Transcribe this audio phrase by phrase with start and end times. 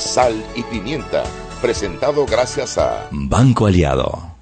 [0.00, 1.22] Sal y pimienta,
[1.60, 4.34] presentado gracias a Banco Aliado.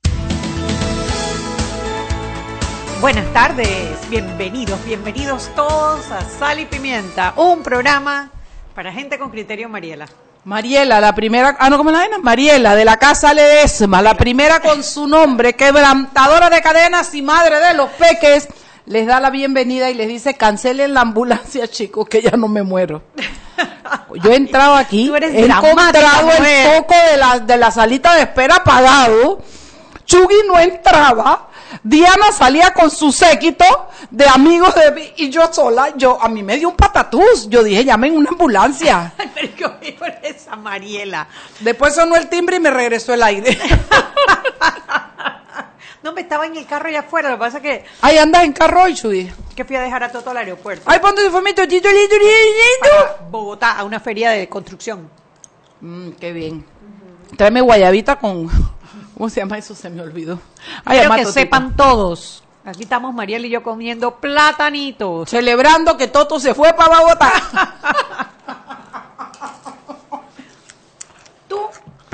[3.00, 8.30] Buenas tardes, bienvenidos, bienvenidos todos a Sal y Pimienta, un programa
[8.76, 10.06] para gente con criterio, Mariela.
[10.44, 12.22] Mariela, la primera, ah, no, ¿cómo la ven?
[12.22, 17.58] Mariela, de la Casa Ledesma, la primera con su nombre, quebrantadora de cadenas y madre
[17.58, 18.46] de los peques,
[18.88, 22.62] les da la bienvenida y les dice, cancelen la ambulancia, chicos, que ya no me
[22.62, 23.02] muero.
[24.22, 28.56] Yo he entrado aquí, he encontrado el foco de la, de la salita de espera
[28.56, 29.40] apagado,
[30.04, 31.48] Chugui no entraba,
[31.82, 33.64] Diana salía con su séquito
[34.10, 37.62] de amigos de mí y yo sola, yo, a mí me dio un patatús, yo
[37.62, 39.12] dije, llamen una ambulancia.
[39.34, 41.28] Pero ¿qué por esa Mariela?
[41.60, 43.58] Después sonó el timbre y me regresó el aire.
[46.02, 48.44] No, me estaba en el carro allá afuera, lo que pasa es que, Ahí andas
[48.44, 49.30] en carro hoy, Chudi.
[49.56, 50.84] que fui a dejar a Toto al aeropuerto.
[50.86, 52.26] Ay, ponte tu famito, chito, lito, lito.
[52.80, 55.10] Para Bogotá, a una feria de construcción.
[55.80, 56.64] Mm, qué bien.
[57.36, 58.48] Tráeme guayabita con...
[59.14, 59.74] ¿Cómo se llama eso?
[59.74, 60.40] Se me olvidó.
[60.84, 62.44] Ay, Quiero que sepan todos.
[62.64, 65.28] Aquí estamos Mariela y yo comiendo platanitos.
[65.28, 67.32] Celebrando que Toto se fue para Bogotá.
[71.48, 71.58] Tú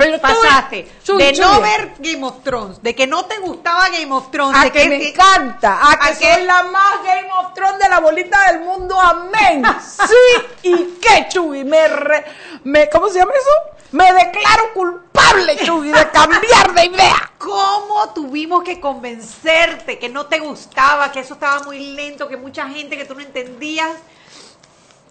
[0.05, 4.29] Pero pasaste de no ver Game of Thrones, de que no te gustaba Game of
[4.31, 7.53] Thrones, A de que me te- encanta, a que que- soy la más Game of
[7.53, 9.63] Thrones de la bolita del mundo, amén.
[9.81, 12.25] Sí, y qué Chuy, me, re-
[12.63, 13.75] me, ¿cómo se llama eso?
[13.91, 17.31] Me declaro culpable, Chuy, de cambiar de idea.
[17.37, 22.67] ¿Cómo tuvimos que convencerte que no te gustaba, que eso estaba muy lento, que mucha
[22.67, 23.91] gente que tú no entendías?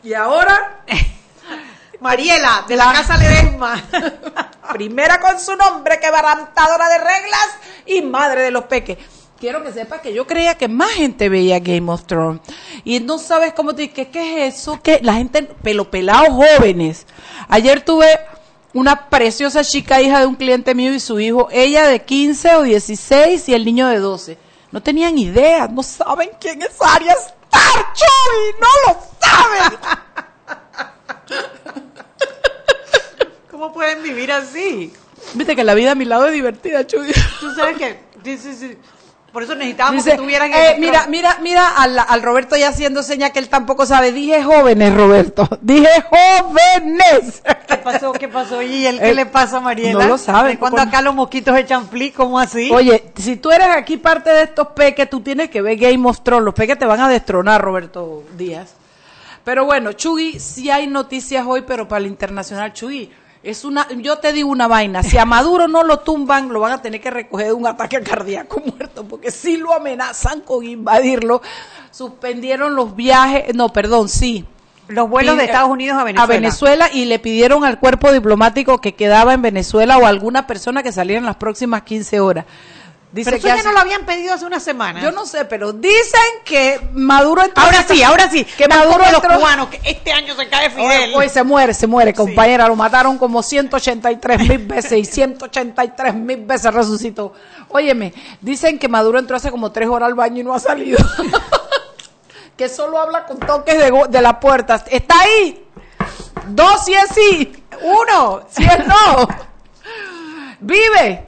[0.03, 0.82] Y ahora,
[2.04, 3.82] Mariela, de la Casa Ledesma.
[4.75, 7.48] primera con su nombre, quebrantadora de reglas
[7.87, 8.98] y madre de los peques.
[9.41, 12.43] Quiero que sepas que yo creía que más gente veía Game of Thrones.
[12.84, 14.82] Y no sabes cómo te ¿qué, qué es eso?
[14.82, 17.06] que La gente, pelopelados jóvenes.
[17.48, 18.20] Ayer tuve
[18.75, 22.62] una preciosa chica, hija de un cliente mío y su hijo, ella de 15 o
[22.64, 24.37] 16 y el niño de 12.
[24.72, 29.78] No tenían idea, no saben quién es Arya Stark, Chuy, no lo saben.
[33.54, 34.92] ¿Cómo pueden vivir así?
[35.34, 37.12] Viste que la vida a mi lado es divertida, Chuy.
[37.38, 38.00] Tú sabes que,
[38.37, 38.76] sí, sí.
[39.32, 43.04] Por eso necesitábamos Dice, que tuvieran eh, mira, mira, mira al, al Roberto ya haciendo
[43.04, 44.10] seña que él tampoco sabe.
[44.10, 45.48] Dije jóvenes, Roberto.
[45.60, 47.44] Dije jóvenes.
[47.69, 48.12] ¿Qué pasó?
[48.12, 48.60] ¿Qué pasó?
[48.60, 50.03] ¿Y él qué Eh, le pasa a Mariela?
[50.03, 52.16] no lo sabe, ¿De cuando acá los mosquitos echan flic?
[52.16, 52.72] ¿Cómo así?
[52.72, 56.22] Oye, si tú eres aquí parte de estos peques, tú tienes que ver Game of
[56.25, 56.44] Thrones.
[56.44, 58.75] Los peques te van a destronar, Roberto Díaz.
[59.44, 63.12] Pero bueno, Chugui, sí hay noticias hoy, pero para el internacional, Chugui,
[63.44, 66.72] es una, yo te digo una vaina, si a Maduro no lo tumban, lo van
[66.72, 71.43] a tener que recoger de un ataque cardíaco muerto, porque si lo amenazan con invadirlo,
[71.91, 74.47] suspendieron los viajes, no, perdón, sí,
[74.88, 76.25] los vuelos de Estados Unidos a Venezuela.
[76.25, 80.47] a Venezuela y le pidieron al cuerpo diplomático que quedaba en Venezuela o a alguna
[80.47, 82.44] persona que saliera en las próximas 15 horas.
[83.14, 85.00] Dice Pero eso que ya hace- no lo habían pedido hace una semana.
[85.00, 88.44] Yo no sé, pero dicen que Maduro entró- Ahora sí, ahora sí.
[88.44, 91.12] Que Maduro como los entró- cubanos, que este año se cae Hoy, Fidel.
[91.14, 92.66] hoy se muere, se muere, compañera.
[92.66, 97.32] Lo mataron como 183 mil veces y 183 mil veces resucitó.
[97.69, 100.98] Óyeme, dicen que Maduro entró hace como tres horas al baño y no ha salido.
[102.56, 104.82] que solo habla con toques de, de la puerta.
[104.91, 105.64] Está ahí.
[106.48, 107.62] Dos si es sí.
[107.81, 109.28] Uno si es no.
[110.60, 111.25] Vive.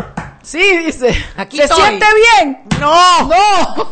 [0.47, 1.13] Sí, dice.
[1.37, 1.83] Aquí ¿Se estoy.
[1.83, 2.61] siente bien?
[2.81, 3.27] No.
[3.27, 3.91] No.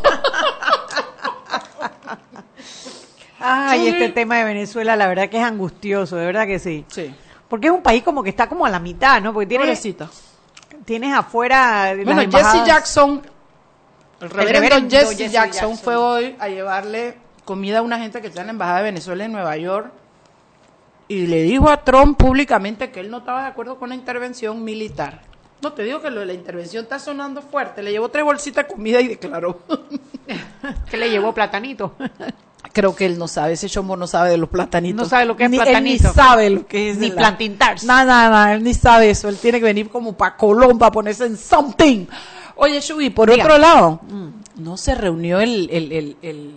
[3.40, 3.88] Ay, Sí.
[3.88, 6.84] este tema de Venezuela, la verdad que es angustioso, de verdad que sí.
[6.88, 7.12] Sí.
[7.48, 9.32] Porque es un país como que está como a la mitad, ¿no?
[9.32, 10.08] Porque tienes, Pobrecita.
[10.84, 13.20] tienes afuera Bueno, Jesse Jackson,
[14.20, 15.78] el reverendo, reverendo Jesse, Jesse Jackson, Jackson.
[15.84, 19.24] fue hoy a llevarle comida a una gente que está en la embajada de Venezuela
[19.24, 19.90] en Nueva York
[21.08, 24.64] y le dijo a Trump públicamente que él no estaba de acuerdo con la intervención
[24.64, 25.20] militar.
[25.62, 27.82] No te digo que lo de la intervención está sonando fuerte.
[27.82, 29.60] Le llevó tres bolsitas de comida y declaró.
[30.90, 31.94] que le llevó platanito.
[32.72, 35.02] Creo que él no sabe, ese chombo no sabe de los platanitos.
[35.04, 36.04] No sabe lo que es Ni- platanito.
[36.04, 36.98] Él ni sabe lo que es.
[36.98, 37.84] Ni la- plantintars.
[37.84, 39.28] Nada, nada, él ni sabe eso.
[39.28, 42.06] Él tiene que venir como para Colón para ponerse en something.
[42.56, 43.44] Oye, Shubi, por Diga.
[43.44, 44.00] otro lado,
[44.56, 46.54] no se reunió el, el, el, el,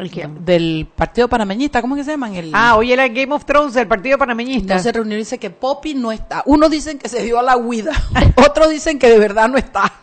[0.00, 0.28] ¿El qué?
[0.40, 2.34] del partido panameñista, ¿cómo es que se llaman?
[2.34, 4.76] El, Ah, hoy era el Game of Thrones del Partido Panameñista.
[4.76, 6.42] no se reunió y dice que Poppy no está.
[6.46, 7.92] Unos dicen que se dio a la huida,
[8.36, 9.92] otros dicen que de verdad no está.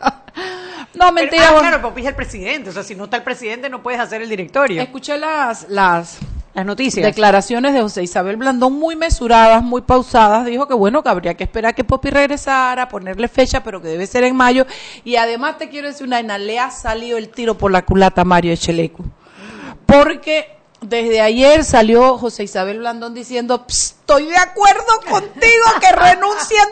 [0.94, 1.44] no, Pero- mentira.
[1.48, 1.68] ah, bueno.
[1.68, 2.70] claro, Popi es el presidente.
[2.70, 4.80] O sea, si no está el presidente, no puedes hacer el directorio.
[4.80, 6.18] Escuché las, las
[6.54, 7.04] Las noticias.
[7.04, 10.44] declaraciones de José Isabel Blandón muy mesuradas, muy pausadas.
[10.46, 14.06] Dijo que bueno, que habría que esperar que Poppy regresara, ponerle fecha, pero que debe
[14.06, 14.66] ser en mayo.
[15.04, 18.52] Y además te quiero decir una le ha salido el tiro por la culata Mario
[18.52, 19.04] Echelecu.
[19.88, 26.68] Porque desde ayer salió José Isabel Blandón diciendo, "Ps, estoy de acuerdo contigo que renuncien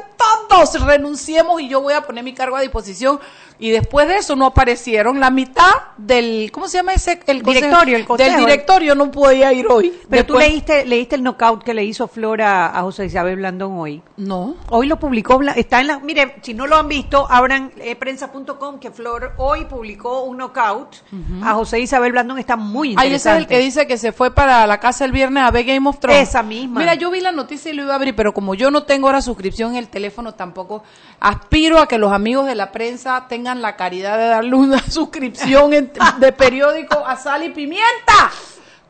[0.48, 3.18] todos, renunciemos y yo voy a poner mi cargo a disposición.
[3.58, 7.18] Y después de eso no aparecieron la mitad del, ¿cómo se llama ese?
[7.26, 7.42] El?
[7.42, 8.30] Directorio, el consejo.
[8.30, 9.92] Del directorio no podía ir hoy.
[10.10, 13.78] Pero tú Después- leíste, leíste el knockout que le hizo Flora a José Isabel Blandón
[13.78, 14.02] hoy.
[14.18, 14.56] No.
[14.68, 18.78] Hoy lo publicó, está en la, mire, si no lo han visto, abran eh, prensa.com
[18.78, 20.96] que Flor hoy publicó un knockout
[21.42, 23.40] a José Isabel Blandón, está muy Ay, ese es interesante.
[23.42, 25.98] el que dice que se fue para la casa el viernes a ver Game of
[25.98, 26.28] Thrones.
[26.28, 26.80] Esa misma.
[26.80, 29.06] Mira, yo vi la noticia y lo iba a abrir, pero como yo no tengo
[29.06, 30.82] ahora suscripción en el teléfono tampoco,
[31.20, 35.70] aspiro a que los amigos de la prensa tengan la caridad de darle una suscripción
[35.70, 38.30] de periódico a Sal y Pimienta.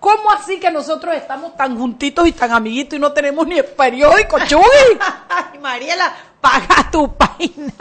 [0.00, 3.64] ¿Cómo así que nosotros estamos tan juntitos y tan amiguitos y no tenemos ni el
[3.64, 4.60] periódico, Chuy?
[5.28, 7.72] Ay, Mariela, paga tu página.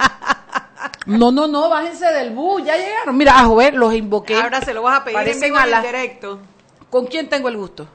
[1.05, 3.15] No, no, no, bájense del bus, ya llegaron.
[3.15, 4.35] Mira, a ver, los invoqué.
[4.35, 6.39] Ahora se lo vas a pedir en vivo a la- directo.
[6.89, 7.87] ¿Con quién tengo el gusto?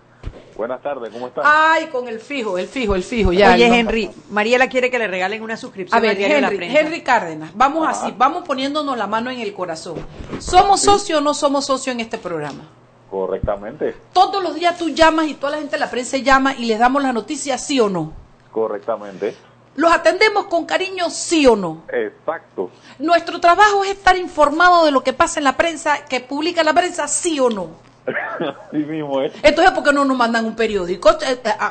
[0.57, 1.45] Buenas tardes, ¿cómo están?
[1.47, 3.55] Ay, con el fijo, el fijo, el fijo, ya.
[3.55, 6.77] Oye, Henry, Mariela quiere que le regalen una suscripción A ver, la Henry.
[6.77, 9.97] Henry Cárdenas, vamos así, vamos poniéndonos la mano en el corazón.
[10.39, 12.69] ¿Somos socios o no somos socios en este programa?
[13.11, 16.67] Correctamente, Todos los días tú llamas y toda la gente de la prensa llama y
[16.67, 18.13] les damos las noticias, sí o no.
[18.53, 19.35] correctamente,
[19.77, 21.83] ¿Los atendemos con cariño, sí o no?
[21.93, 26.63] exacto, Nuestro trabajo es estar informado de lo que pasa en la prensa, que publica
[26.63, 27.69] la prensa, sí o no.
[28.73, 31.11] mismo es, Entonces, ¿por qué no nos mandan un periódico?
[31.11, 31.71] Eh, eh, ah,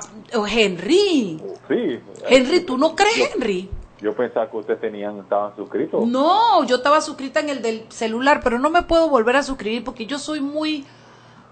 [0.49, 1.99] Henry, sí.
[2.27, 3.69] Henry, ¿tú no crees, Henry?
[4.01, 6.07] Yo pensaba que ustedes tenían, estaban suscritos.
[6.07, 9.83] No, yo estaba suscrita en el del celular, pero no me puedo volver a suscribir
[9.83, 10.85] porque yo soy muy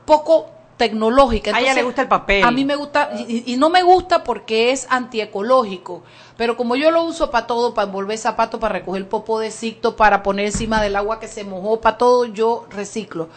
[0.06, 1.54] poco tecnológica.
[1.54, 2.44] A ella le gusta el papel.
[2.44, 6.04] A mí me gusta, y, y no me gusta porque es antiecológico.
[6.38, 9.52] Pero como yo lo uso para todo, para envolver zapatos, para recoger el popo de
[9.52, 13.28] cicto, para poner encima del agua que se mojó, para todo, yo reciclo.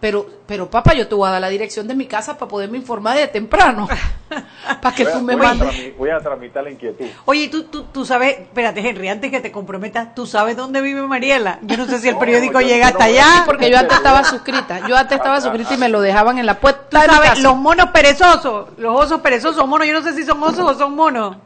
[0.00, 2.78] Pero, pero papá, yo te voy a dar la dirección de mi casa para poderme
[2.78, 3.86] informar de temprano.
[4.80, 5.68] para que voy, a, tú me voy a mandes.
[5.68, 7.04] trami- voy a tramitar la inquietud.
[7.26, 11.02] Oye, tú, tú, tú sabes, espérate, Henry, antes que te comprometas, ¿tú sabes dónde vive
[11.02, 11.58] Mariela?
[11.62, 13.42] Yo no sé si el periódico yo- llega hasta no a allá.
[13.44, 14.88] Porque yo antes estaba suscrita.
[14.88, 17.56] Yo antes estaba suscrita y me lo dejaban en la Tú puerta mi sabes, los
[17.56, 21.36] monos perezosos, los osos perezosos, monos, yo no sé si son osos o son monos.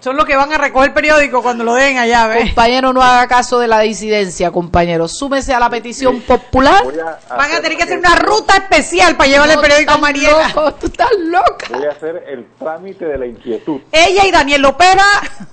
[0.00, 2.46] Son los que van a recoger el periódico cuando lo den allá, ¿ves?
[2.46, 5.08] Compañero, no haga caso de la disidencia, compañero.
[5.08, 6.84] Súmese a la petición popular.
[7.28, 9.92] A Van a tener que hacer el- una ruta especial para llevarle el No, periódico
[9.92, 10.48] tú a Mariela.
[10.54, 11.66] loco, tú estás loca.
[11.70, 13.80] Voy a hacer el trámite de la inquietud.
[13.90, 15.04] Ella y Daniel Lopera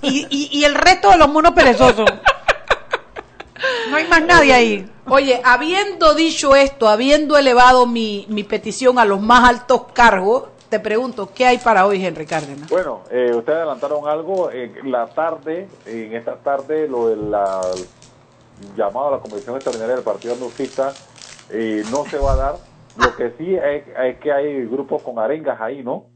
[0.02, 2.08] y, y, y el resto de los monos perezosos.
[3.90, 4.90] No hay más nadie ahí.
[5.06, 10.80] Oye, habiendo dicho esto, habiendo elevado mi, mi petición a los más altos cargos, te
[10.80, 12.68] pregunto, ¿qué hay para hoy, Henry Cárdenas?
[12.68, 17.30] Bueno, eh, ustedes adelantaron algo en la tarde, en esta tarde, lo del
[18.76, 20.92] llamado a la Convención Extraordinaria del Partido Anducista
[21.50, 22.54] eh, no se va a dar.
[22.96, 26.06] Lo que sí es, es que hay grupos con arengas ahí, ¿no?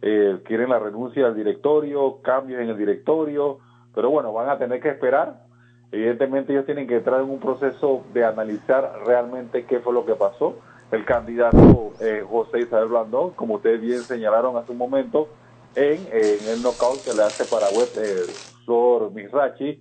[0.00, 3.58] Eh, quieren la renuncia del directorio, cambios en el directorio,
[3.94, 5.44] pero bueno, van a tener que esperar.
[5.90, 10.14] Evidentemente ellos tienen que entrar en un proceso de analizar realmente qué fue lo que
[10.14, 10.56] pasó.
[10.92, 15.26] El candidato eh, José Isabel Blandón, como ustedes bien señalaron hace un momento,
[15.74, 18.26] en, el knockout que le hace para web eh,
[18.66, 19.80] Sor Mirachi, eh,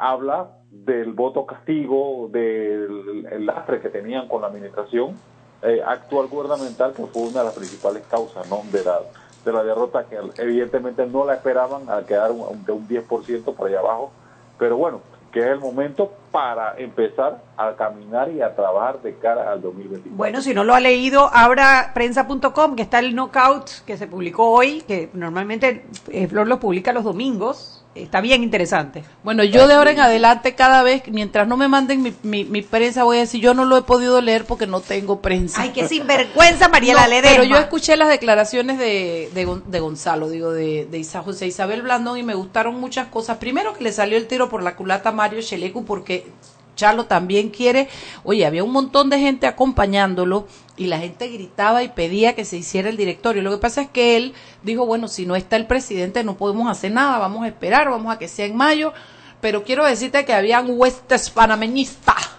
[0.00, 5.18] habla del voto castigo, del el lastre que tenían con la administración
[5.60, 8.62] eh, actual gubernamental, que fue una de las principales causas ¿no?
[8.72, 9.00] de, la,
[9.44, 13.80] de la derrota, que evidentemente no la esperaban al quedar un, un 10% por allá
[13.80, 14.12] abajo.
[14.58, 19.50] Pero bueno, que es el momento para empezar a caminar y a trabajar de cara
[19.50, 20.16] al 2024.
[20.16, 24.50] Bueno, si no lo ha leído, abra prensa.com, que está el knockout que se publicó
[24.50, 27.81] hoy, que normalmente eh, Flor lo publica los domingos.
[27.94, 29.04] Está bien interesante.
[29.22, 32.62] Bueno, yo de ahora en adelante, cada vez, mientras no me manden mi, mi, mi
[32.62, 35.60] prensa, voy a decir, yo no lo he podido leer porque no tengo prensa.
[35.60, 37.36] Ay, qué sinvergüenza, Mariela No, Ledesma.
[37.36, 41.82] pero yo escuché las declaraciones de, de, de Gonzalo, digo, de, de Isa, José Isabel
[41.82, 43.36] Blandón y me gustaron muchas cosas.
[43.36, 46.26] Primero que le salió el tiro por la culata a Mario Chelecu porque
[46.76, 47.88] Charlo también quiere,
[48.24, 52.56] oye, había un montón de gente acompañándolo y la gente gritaba y pedía que se
[52.56, 53.42] hiciera el directorio.
[53.42, 56.70] Lo que pasa es que él dijo, bueno, si no está el presidente no podemos
[56.70, 58.92] hacer nada, vamos a esperar, vamos a que sea en mayo,
[59.40, 62.30] pero quiero decirte que habían huestes panameñistas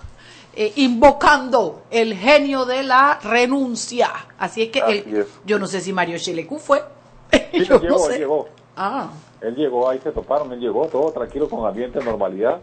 [0.55, 4.09] eh, invocando el genio de la renuncia.
[4.37, 5.27] Así es que Así él- es.
[5.45, 6.83] yo no sé si Mario Chelecu fue.
[7.51, 8.49] Sí, Yo él llegó, no él llegó.
[8.75, 9.09] Ah,
[9.41, 12.59] Él llegó, ahí se toparon, él llegó todo tranquilo con ambiente de normalidad.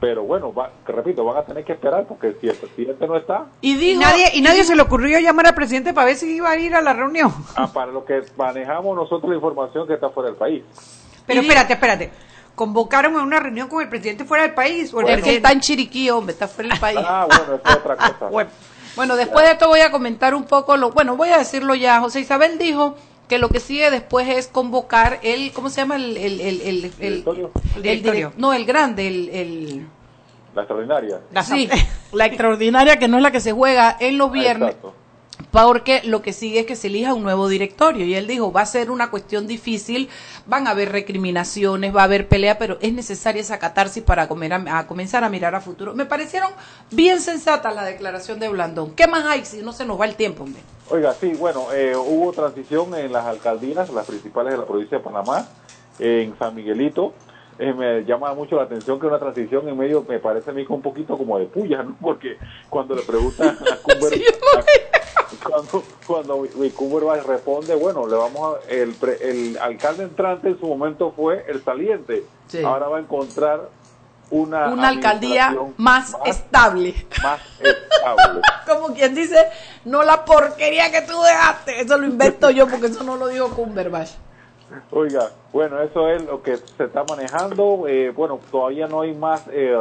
[0.00, 3.16] Pero bueno, va- que repito, van a tener que esperar porque si el presidente no
[3.16, 6.16] está, y Y dijo, nadie, y nadie se le ocurrió llamar al presidente para ver
[6.16, 7.32] si iba a ir a la reunión.
[7.56, 10.62] ah, para lo que manejamos nosotros la información que está fuera del país.
[11.26, 12.10] Pero Y- espérate, espérate.
[12.54, 14.92] ¿Convocaron a una reunión con el presidente fuera del país?
[14.94, 16.98] ¿O el es que él presidente- está en Chiriquí, hombre, está fuera del país.
[17.02, 18.26] Ah, bueno, es otra cosa.
[18.30, 18.50] Bueno,
[18.96, 21.98] Bueno, después de esto voy a comentar un poco lo, bueno, voy a decirlo ya.
[22.00, 22.94] José Isabel dijo
[23.28, 25.96] que lo que sigue después es convocar el, ¿cómo se llama?
[25.96, 27.50] El, el, el, el, el- ¿Directorio?
[27.76, 28.32] El directorio.
[28.36, 29.86] no, el grande, el, el
[30.54, 31.20] La extraordinaria.
[31.32, 31.68] la sí,
[32.12, 34.68] la extraordinaria que no es la que se juega en los viernes.
[34.70, 34.94] Exacto.
[35.54, 38.04] Porque lo que sigue es que se elija un nuevo directorio.
[38.04, 40.08] Y él dijo, va a ser una cuestión difícil,
[40.46, 44.52] van a haber recriminaciones, va a haber pelea, pero es necesaria esa catarsis para comer
[44.52, 45.94] a, comenzar a mirar a futuro.
[45.94, 46.50] Me parecieron
[46.90, 48.96] bien sensatas la declaración de Blandón.
[48.96, 50.60] ¿Qué más hay si no se nos va el tiempo, hombre?
[50.90, 55.04] Oiga, sí, bueno, eh, hubo transición en las alcaldías, las principales de la provincia de
[55.04, 55.46] Panamá,
[56.00, 57.14] en San Miguelito.
[57.58, 60.64] Eh, me llama mucho la atención que una transición en medio me parece a mí
[60.68, 61.96] un poquito como de puya, ¿no?
[62.00, 62.36] Porque
[62.68, 67.74] cuando le preguntan a Cumber, Sí, a- cuando, cuando mi- mi Cumber va y responde,
[67.74, 72.24] bueno, le vamos a, el, el alcalde entrante en su momento fue el saliente.
[72.48, 72.62] Sí.
[72.62, 73.68] Ahora va a encontrar
[74.30, 77.06] una, Una alcaldía administración más estable.
[77.22, 78.40] más estable.
[78.66, 79.36] Como quien dice,
[79.84, 81.80] no la porquería que tú dejaste.
[81.80, 84.10] Eso lo invento yo porque eso no lo dijo Cumberbatch.
[84.90, 87.84] Oiga, bueno, eso es lo que se está manejando.
[87.86, 89.76] Eh, bueno, todavía no hay más eh,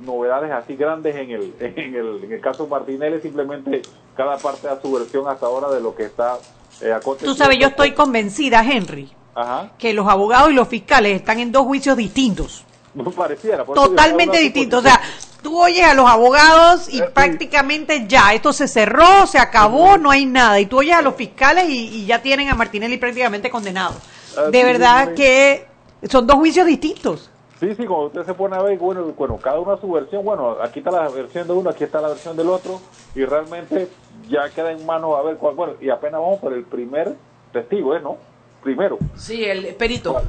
[0.00, 3.20] novedades así grandes en el, en el, en el caso Martinelli.
[3.20, 3.82] Simplemente
[4.16, 6.38] cada parte da su versión hasta ahora de lo que está
[6.80, 7.34] eh, aconteciendo.
[7.34, 11.52] tú sabes, yo estoy convencida, Henry, Ajá, que los abogados y los fiscales están en
[11.52, 12.64] dos juicios distintos.
[12.94, 13.64] no pareciera.
[13.64, 14.80] Totalmente distintos.
[14.80, 15.00] O sea,
[15.42, 17.04] tú oyes a los abogados y Sí.
[17.14, 20.60] prácticamente ya, esto se cerró, se acabó, no hay nada.
[20.60, 23.94] Y tú oyes a los fiscales y, y ya tienen a Martinelli prácticamente condenado.
[24.36, 25.66] Así De verdad que
[26.08, 27.30] son dos juicios distintos.
[27.60, 30.24] Sí, sí, cuando usted se pone a ver, bueno, bueno, cada uno a su versión,
[30.24, 32.80] bueno, aquí está la versión de uno, aquí está la versión del otro,
[33.14, 33.88] y realmente
[34.28, 37.14] ya queda en manos a ver cuál, bueno, y apenas vamos por el primer
[37.52, 38.00] testigo, ¿eh?
[38.02, 38.16] ¿No?
[38.64, 40.20] Primero, Sí, el perito.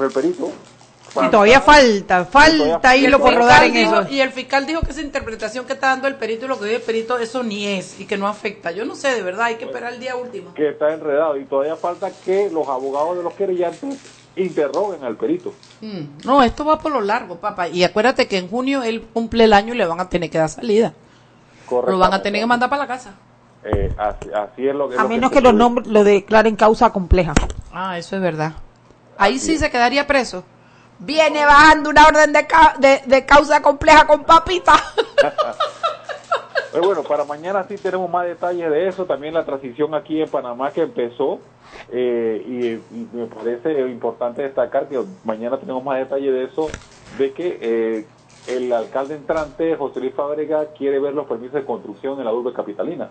[0.00, 0.50] el perito.
[1.14, 4.06] Y todavía falta, falta todavía hilo por rodar en eso.
[4.08, 6.64] Y el fiscal dijo que esa interpretación que está dando el perito y lo que
[6.64, 8.70] dice el perito, eso ni es y que no afecta.
[8.70, 10.54] Yo no sé, de verdad, hay que esperar el día último.
[10.54, 13.98] que está enredado y todavía falta que los abogados de los querellantes
[14.36, 15.52] interroguen al perito.
[15.82, 17.68] Mm, No, esto va por lo largo, papá.
[17.68, 20.38] Y acuérdate que en junio él cumple el año y le van a tener que
[20.38, 20.94] dar salida.
[21.70, 23.14] Lo van a tener que mandar para la casa.
[23.64, 26.56] Eh, así, así es lo que A lo menos que los puede- nombres lo declaren
[26.56, 27.32] causa compleja.
[27.72, 28.52] Ah, eso es verdad.
[29.18, 30.44] Ahí sí se quedaría preso.
[31.04, 34.74] Viene bajando una orden de, ca- de, de causa compleja con papita.
[36.74, 39.04] Eh, bueno, para mañana sí tenemos más detalles de eso.
[39.04, 41.38] También la transición aquí en Panamá que empezó.
[41.90, 46.70] eh, y, y me parece importante destacar que mañana tenemos más detalles de eso.
[47.18, 48.06] De que eh,
[48.46, 52.54] el alcalde entrante, José Luis Fábrega, quiere ver los permisos de construcción en la urbe
[52.54, 53.10] capitalina.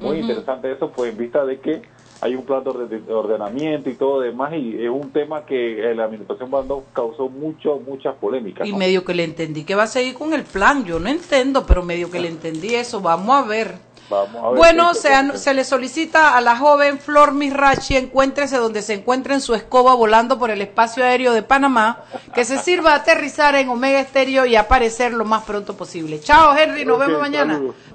[0.00, 1.82] Muy interesante eso, pues en vista de que
[2.20, 5.92] hay un plan de orde- de ordenamiento y todo demás, y es un tema que
[5.94, 8.66] la administración Bando causó mucho, muchas polémicas.
[8.66, 10.84] Y medio que le entendí que va a seguir con el plan.
[10.84, 13.00] Yo no entiendo, pero medio que le entendí eso.
[13.00, 13.86] Vamos a ver.
[14.10, 18.80] Vamos a ver Bueno, se, se le solicita a la joven Flor Misrachi, encuéntrese donde
[18.80, 22.92] se encuentre en su escoba volando por el espacio aéreo de Panamá, que se sirva
[22.92, 26.20] a aterrizar en Omega Estéreo y aparecer lo más pronto posible.
[26.20, 27.54] Chao, Henry, nos vemos mañana.
[27.56, 27.74] saludos.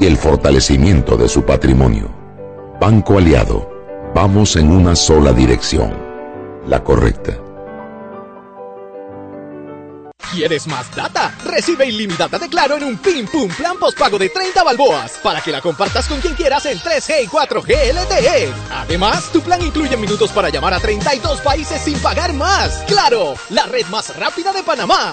[0.00, 2.10] y el fortalecimiento de su patrimonio.
[2.80, 3.70] Banco Aliado,
[4.14, 5.92] vamos en una sola dirección,
[6.66, 7.38] la correcta.
[10.32, 11.34] ¿Quieres más data?
[11.44, 15.50] Recibe ilimitada de Claro en un Pim Pum Plan postpago de 30 balboas para que
[15.50, 18.52] la compartas con quien quieras en 3G y 4G LTE.
[18.70, 22.84] Además, tu plan incluye minutos para llamar a 32 países sin pagar más.
[22.86, 23.34] ¡Claro!
[23.50, 25.12] La red más rápida de Panamá.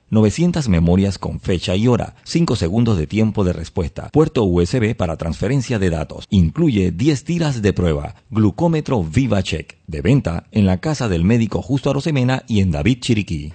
[0.11, 5.15] 900 memorias con fecha y hora, 5 segundos de tiempo de respuesta, puerto USB para
[5.15, 6.27] transferencia de datos.
[6.29, 8.15] Incluye 10 tiras de prueba.
[8.29, 9.77] Glucómetro VivaCheck.
[9.87, 13.53] De venta en la casa del médico Justo Arosemena y en David Chiriquí.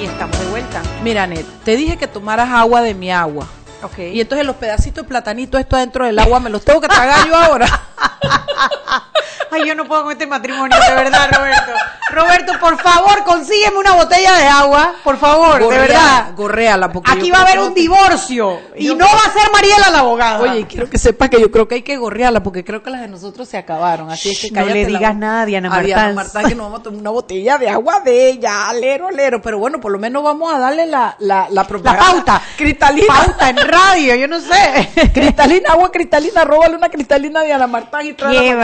[0.00, 0.82] Y estamos de vuelta.
[1.02, 3.48] Mira, Net, te dije que tomaras agua de mi agua.
[3.84, 3.98] Ok.
[3.98, 7.26] Y entonces los pedacitos de platanito, esto adentro del agua, me los tengo que tragar
[7.26, 7.66] yo ahora.
[9.54, 11.72] Ay, yo no puedo con este matrimonio, de verdad, Roberto.
[12.10, 16.32] Roberto, por favor, consígueme una botella de agua, por favor, de verdad.
[16.36, 19.32] Gorréala, porque Aquí va a haber un que- divorcio y Yo no creo- va a
[19.32, 20.40] ser Mariela la abogada.
[20.40, 23.00] Oye, quiero que sepas que yo creo que hay que gorrearla porque creo que las
[23.00, 24.10] de nosotros se acabaron.
[24.10, 25.14] Así es que Shh, no le la digas boca.
[25.14, 26.14] nada a Diana A Diana Martán.
[26.14, 29.40] Martán que nos vamos a tomar una botella de agua de ella, alero, alero.
[29.42, 32.40] Pero bueno, por lo menos vamos a darle la, la, la la pauta.
[32.56, 33.06] Cristalina.
[33.08, 34.90] Pauta en radio, yo no sé.
[35.14, 38.60] Cristalina, agua cristalina, róbale una cristalina a Diana Martán y tráela Qué acá.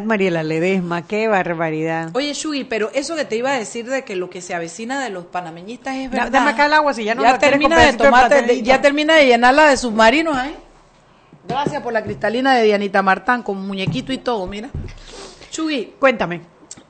[0.00, 2.10] Barbaridad, Mariela Ledesma, qué barbaridad.
[2.14, 5.02] Oye, Shugi, pero eso que te iba a decir de que lo que se avecina
[5.02, 6.30] de los panameñistas es Da- verdad.
[6.32, 9.66] dame acá el agua, si ya no la quieres termina de ya termina de llenarla
[9.70, 10.54] de submarinos ahí.
[11.48, 14.70] Gracias por la cristalina de Dianita Martán con muñequito y todo, mira.
[15.50, 16.42] Shugi, Cuéntame.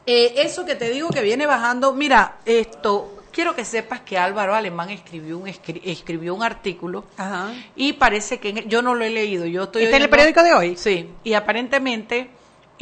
[0.06, 4.54] eh, eso que te digo que viene bajando, mira, esto, quiero que sepas que Álvaro
[4.54, 7.52] Alemán escribió un escri- escribió un artículo Ajá.
[7.76, 10.42] y parece que en- yo no lo he leído, yo estoy ¿Está en el periódico
[10.42, 10.76] de hoy?
[10.76, 12.28] Sí, y aparentemente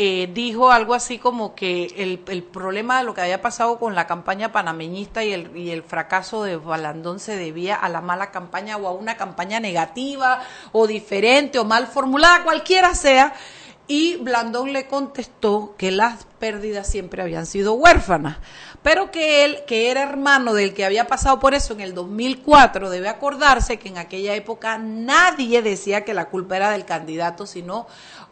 [0.00, 3.96] eh, dijo algo así como que el, el problema de lo que había pasado con
[3.96, 8.30] la campaña panameñista y el, y el fracaso de Balandón se debía a la mala
[8.30, 13.34] campaña o a una campaña negativa o diferente o mal formulada, cualquiera sea.
[13.90, 18.36] Y Blandón le contestó que las pérdidas siempre habían sido huérfanas,
[18.82, 22.90] pero que él, que era hermano del que había pasado por eso en el 2004,
[22.90, 27.86] debe acordarse que en aquella época nadie decía que la culpa era del candidato, sino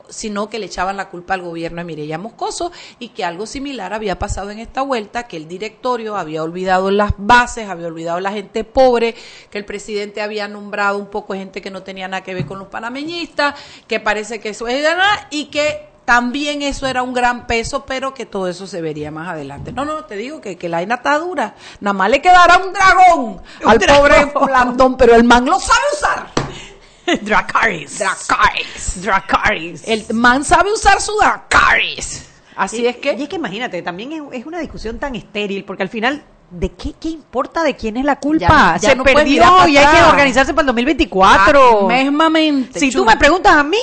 [0.09, 3.93] sino que le echaban la culpa al gobierno de Mireya Moscoso y que algo similar
[3.93, 8.33] había pasado en esta vuelta, que el directorio había olvidado las bases, había olvidado la
[8.33, 9.15] gente pobre,
[9.51, 12.59] que el presidente había nombrado un poco gente que no tenía nada que ver con
[12.59, 13.55] los panameñistas,
[13.87, 18.15] que parece que eso es nada y que también eso era un gran peso, pero
[18.15, 19.73] que todo eso se vería más adelante.
[19.73, 21.57] No, no, te digo que, que la vaina está dura.
[21.81, 26.16] Nada más le quedará un dragón al pobre Blandón, pero el man lo sabe usar.
[27.23, 27.99] Dracaris.
[27.99, 29.03] Dracaris.
[29.03, 29.83] Dracaris.
[29.89, 32.27] El man sabe usar su Dracaris.
[32.57, 33.15] Así Y- es que.
[33.15, 36.73] Y es que imagínate, también es, es una discusión tan estéril, porque al final, ¿de
[36.73, 38.47] qué, qué importa de quién es la culpa?
[38.49, 41.81] Ya- ya Se no perdió y hay que organizarse para el 2024.
[41.83, 43.79] Ah, mesmamente, Si tú me preguntas a mí,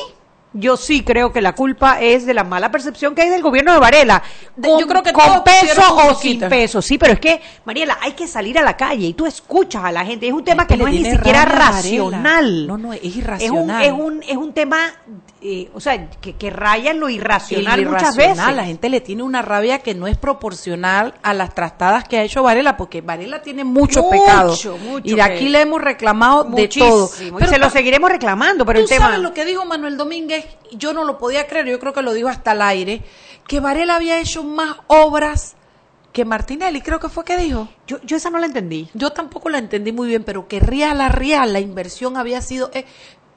[0.53, 3.73] yo sí creo que la culpa es de la mala percepción que hay del gobierno
[3.73, 4.21] de Varela.
[4.61, 6.81] Con, yo creo que con peso o sin peso.
[6.81, 9.91] Sí, pero es que, Mariela, hay que salir a la calle y tú escuchas a
[9.91, 10.27] la gente.
[10.27, 12.67] Es un tema que no es ni siquiera racional.
[12.67, 13.83] No, no, es Es un, irracional.
[13.85, 14.77] es un, es un tema,
[15.41, 18.55] eh, o sea, que, que raya en lo irracional muchas irracional, veces.
[18.55, 22.23] La gente le tiene una rabia que no es proporcional a las trastadas que ha
[22.23, 24.49] hecho Varela, porque Varela tiene mucho, Mucho, pecado.
[24.51, 27.01] mucho y de aquí le hemos reclamado de todo.
[27.07, 27.39] Muchísimo.
[27.39, 29.05] y se lo seguiremos reclamando, pero Tú el tema...
[29.05, 32.13] sabes lo que dijo Manuel Domínguez, yo no lo podía creer, yo creo que lo
[32.13, 33.01] dijo hasta al aire,
[33.47, 35.55] que Varela había hecho más obras
[36.11, 37.67] que Martinelli, creo que fue que dijo.
[37.87, 38.87] Yo, yo esa no la entendí.
[38.93, 42.69] Yo tampoco la entendí muy bien, pero que real a real la inversión había sido...
[42.73, 42.85] eh,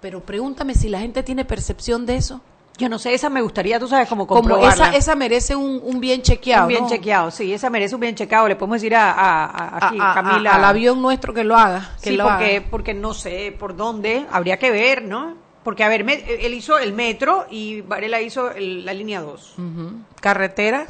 [0.00, 2.42] pero pregúntame si la gente tiene percepción de eso.
[2.76, 4.88] Yo no sé, esa me gustaría, tú sabes, como Como comprobarla.
[4.88, 6.64] esa, esa merece un, un bien chequeado.
[6.64, 6.88] Un bien ¿no?
[6.90, 8.46] chequeado, sí, esa merece un bien chequeado.
[8.46, 10.54] Le podemos decir a, a- a- aquí, A- a- Camila.
[10.54, 11.96] al avión nuestro que lo haga.
[12.02, 12.66] Que sí, lo porque, haga.
[12.70, 15.45] porque no sé por dónde, habría que ver, ¿no?
[15.66, 19.54] Porque, a ver, me- él hizo el metro y Varela hizo el- la línea 2.
[19.58, 19.90] Ujú.
[20.20, 20.86] Carretera,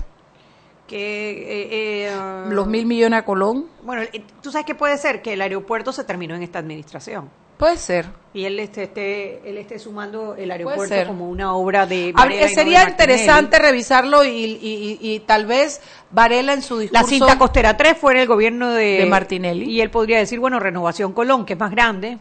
[0.87, 0.97] Que,
[1.33, 1.69] eh,
[2.05, 3.67] eh, ah, los mil millones a Colón.
[3.83, 7.29] Bueno, eh, tú sabes que puede ser que el aeropuerto se terminó en esta administración.
[7.59, 8.07] Puede ser.
[8.35, 12.13] Y él esté, esté- él esté sumando el aeropuerto como una obra de.
[12.15, 15.81] Habría- Varela y no de sería interesante revisarlo y, y- y- y tal vez
[16.13, 17.03] Varela en su discurso...
[17.03, 19.65] La cinta costera 3 fue en el gobierno de, De Martinelli.
[19.69, 22.19] Y él podría decir, bueno, Renovación Colón, que es más grande.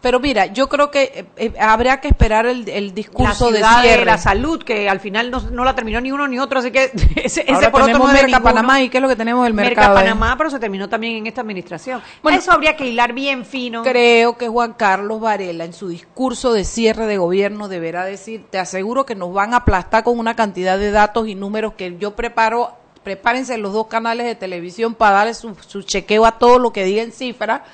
[0.00, 3.58] Pero mira, yo creo que eh, eh, habría que esperar el, el La discurso de
[3.64, 3.98] cierre.
[3.98, 6.70] de la salud, que al final no, no la terminó ni uno ni otro, así
[6.70, 8.38] que ese, ese por otro no Merca.
[8.40, 9.98] Panamá y qué es lo que tenemos Merca mercado.
[9.98, 10.02] eh?
[10.02, 12.00] Panamá, pero se terminó también en esta administración.
[12.22, 13.82] Bueno, Eso habría que hilar bien fino.
[13.82, 18.60] Creo que Juan Carlos Varela en su discurso de cierre de gobierno deberá decir, te
[18.60, 22.14] aseguro que nos van a aplastar con una cantidad de datos y números que yo
[22.14, 26.72] preparo, prepárense los dos canales de televisión para darle su, su chequeo a todo lo
[26.72, 27.64] que diga en cifra,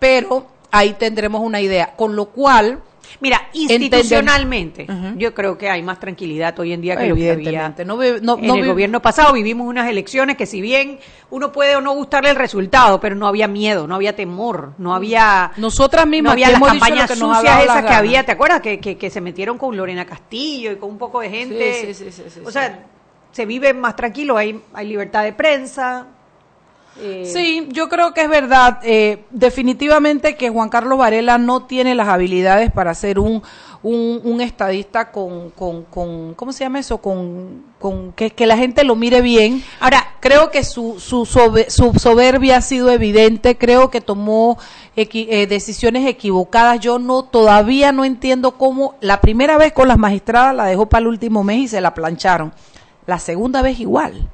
[0.00, 1.94] pero ahí tendremos una idea.
[1.96, 2.80] Con lo cual,
[3.20, 7.32] Mira, institucionalmente, yo creo que hay más tranquilidad hoy en día que lo que había
[7.32, 9.32] evidentemente, no, en no el gobierno pasado.
[9.32, 10.98] Vivimos unas elecciones que si bien
[11.30, 14.94] uno puede o no gustarle el resultado, pero no había miedo, no había temor, no
[14.94, 15.52] había...
[15.56, 18.60] Nosotras mismas no había las campañas que sucias esas que había, ¿te acuerdas?
[18.60, 21.94] Que, que, que se metieron con Lorena Castillo y con un poco de gente.
[21.94, 22.84] Sí, sí, sí, o sea,
[23.30, 26.06] se vive más tranquilo, hay, hay libertad de prensa.
[27.00, 28.78] Eh, Sí, yo creo que es verdad.
[28.82, 33.42] Eh, definitivamente que Juan Carlos Varela no tiene las habilidades para ser un,
[33.82, 36.98] un, un estadista con, con, con, ¿cómo se llama eso?
[36.98, 39.62] Con, con que, que la gente lo mire bien.
[39.80, 43.58] Ahora, creo que su, su, sobe- su soberbia ha sido evidente.
[43.58, 44.56] Creo que tomó
[44.96, 46.80] equi- eh, decisiones equivocadas.
[46.80, 51.00] Yo no, todavía no entiendo cómo la primera vez con las magistradas la dejó para
[51.02, 52.52] el último mes y se la plancharon.
[53.06, 54.28] La segunda vez igual.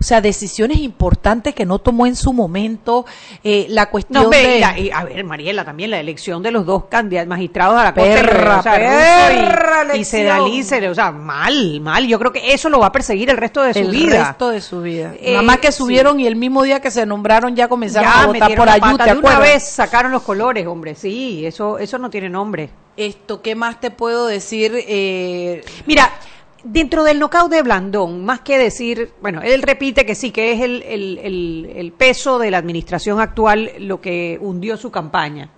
[0.00, 3.04] O sea, decisiones importantes que no tomó en su momento.
[3.42, 4.56] eh, la cuestión No, de...
[4.56, 7.84] y la- y, a ver, Mariela, también la elección de los dos candidatos magistrados a
[7.84, 10.04] la Corte Perra, o sea, perra y, y elección.
[10.20, 12.06] Sedalí, se- o sea, mal, mal.
[12.06, 14.28] Yo creo que eso lo va a perseguir el resto de su el vida.
[14.28, 15.14] resto de su vida.
[15.20, 15.78] Eh, Nada más que sí.
[15.78, 18.90] subieron y el mismo día que se nombraron ya comenzaron ya a votar por ayuda,
[18.92, 20.94] pata ¿te de una vez sacaron los colores, hombre.
[20.94, 22.70] Sí, eso, eso no tiene nombre.
[22.96, 24.72] Esto, ¿qué más te puedo decir?
[24.86, 26.10] Eh, Mira,
[26.64, 30.60] dentro del knockout de Blandón, más que decir, bueno, él repite que sí, que es
[30.62, 35.50] el, el- el- el peso de la administración actual lo que hundió su campaña.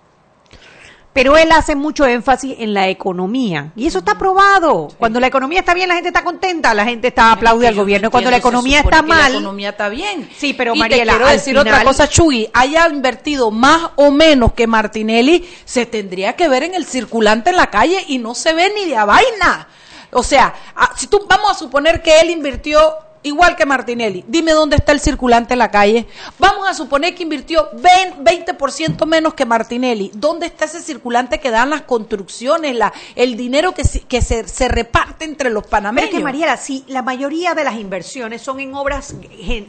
[1.13, 3.71] Pero él hace mucho énfasis en la economía.
[3.75, 4.89] Y eso está probado.
[4.99, 8.07] Cuando la economía está bien, la gente está contenta, la gente está aplaude al gobierno.
[8.07, 9.31] no Cuando la economía está mal.
[9.33, 10.29] La economía está bien.
[10.37, 14.53] Sí, pero y Mariela, te quiero decir otra cosa, Chugui, haya invertido más o menos
[14.53, 18.53] que Martinelli, se tendría que ver en el circulante en la calle y no se
[18.53, 19.69] ve ni de a vaina.
[20.11, 20.53] O sea,
[20.95, 22.79] si tú vamos a suponer que él invirtió
[23.23, 26.07] igual que Martinelli, dime dónde está el circulante en la calle.
[26.39, 28.23] Vamos a suponer que invirtió 20%,
[28.57, 30.11] 20% menos que Martinelli.
[30.13, 34.47] ¿Dónde está ese circulante que dan las construcciones, la, el dinero que, se- que se,
[34.47, 36.09] se reparte entre los Pero panameños?
[36.09, 39.13] es que, Mariela, si la mayoría de las inversiones son en obras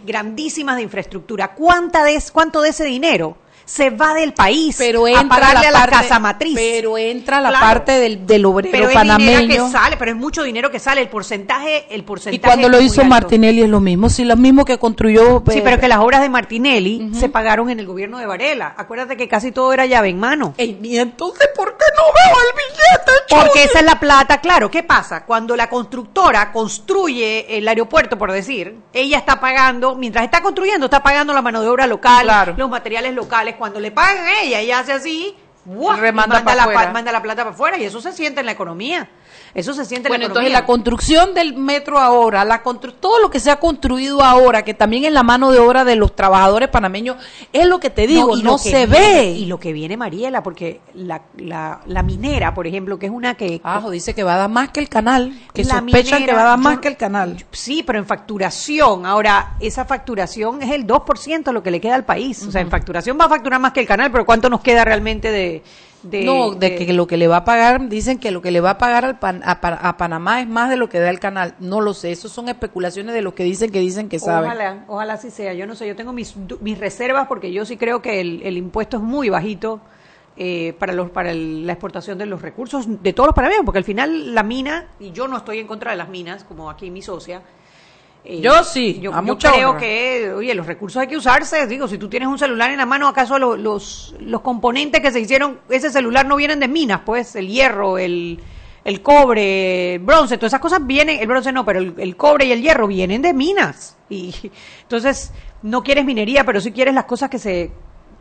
[0.04, 5.10] grandísimas de infraestructura, ¿cuánta de, ¿cuánto de ese dinero se va del país pero a
[5.10, 6.54] entra pagarle la a la parte, casa matriz?
[6.56, 7.66] Pero entra la Claro.
[7.66, 9.40] parte del, del obrero pero es panameño.
[9.40, 11.02] dinero que sale, pero es mucho dinero que sale.
[11.02, 12.36] El porcentaje, el porcentaje.
[12.36, 13.04] y cuando lo hizo.
[13.04, 15.42] Martinelli es lo mismo, si lo mismo que construyó.
[15.50, 18.74] Sí, eh, pero que las obras de Martinelli se pagaron en el gobierno de Varela.
[18.76, 20.54] Acuérdate que casi todo era llave en mano.
[20.58, 24.70] Y entonces, ¿por qué no veo el billete, Porque esa es la plata, claro.
[24.70, 25.24] ¿Qué pasa?
[25.26, 31.02] Cuando la constructora construye el aeropuerto, por decir, ella está pagando, mientras está construyendo, está
[31.02, 32.54] pagando la mano de obra local, Claro.
[32.56, 33.56] los materiales locales.
[33.58, 35.96] Cuando le pagan a ella, ella hace así, ¡buah!
[35.96, 38.52] y Remanda manda, la, manda la plata para afuera y eso se siente en la
[38.52, 39.08] economía.
[39.54, 43.18] Eso se siente Bueno, en la entonces la construcción del metro ahora, la constru- todo
[43.20, 46.14] lo que se ha construido ahora, que también es la mano de obra de los
[46.14, 47.16] trabajadores panameños,
[47.52, 49.24] es lo que te digo, y no, lo que se viene- ve.
[49.32, 53.34] Y lo que viene, Mariela, porque la, la, la minera, por ejemplo, que es una
[53.34, 53.60] que...
[53.64, 56.32] Ajo dice que va a dar más que el canal, que La sospechan minera, que
[56.34, 57.44] va a dar yo- más que el canal.
[57.52, 59.06] Sí, pero en facturación.
[59.06, 62.44] Ahora, esa facturación es el 2% lo que le queda al país.
[62.46, 64.84] O sea, en facturación va a facturar más que el canal, pero ¿cuánto nos queda
[64.84, 65.62] realmente de...
[66.02, 68.60] de- no, de, que lo que le va a pagar, dicen que lo que le
[68.60, 71.10] va a pagar al Pan- a, Pa- a Panamá es más de lo que da
[71.10, 71.54] el canal.
[71.58, 74.50] No lo sé, eso son especulaciones de los que dicen que dicen que saben.
[74.50, 75.54] Ojalá, ojalá así sea.
[75.54, 78.56] Yo no sé, yo tengo mis, mis reservas porque yo sí creo que el, el
[78.56, 79.80] impuesto es muy bajito
[80.36, 83.78] eh, para los para el- la exportación de los recursos de todos los panameños, porque
[83.78, 86.90] al final la mina, y yo no estoy en contra de las minas, como aquí
[86.90, 87.42] mi socia.
[88.24, 89.80] Eh, Yo sí, yo, a yo creo honra.
[89.80, 91.66] que, oye, los recursos hay que usarse.
[91.66, 95.10] Digo, si tú tienes un celular en la mano, ¿acaso lo- los, los componentes que
[95.12, 97.00] se hicieron, ese celular no vienen de minas?
[97.06, 98.38] Pues el hierro, el,
[98.84, 102.44] el cobre, el bronce, todas esas cosas vienen, el bronce no, pero el, el cobre
[102.46, 103.96] y el hierro vienen de minas.
[104.10, 104.34] Y
[104.82, 107.70] entonces, no quieres minería, pero sí quieres las cosas que se,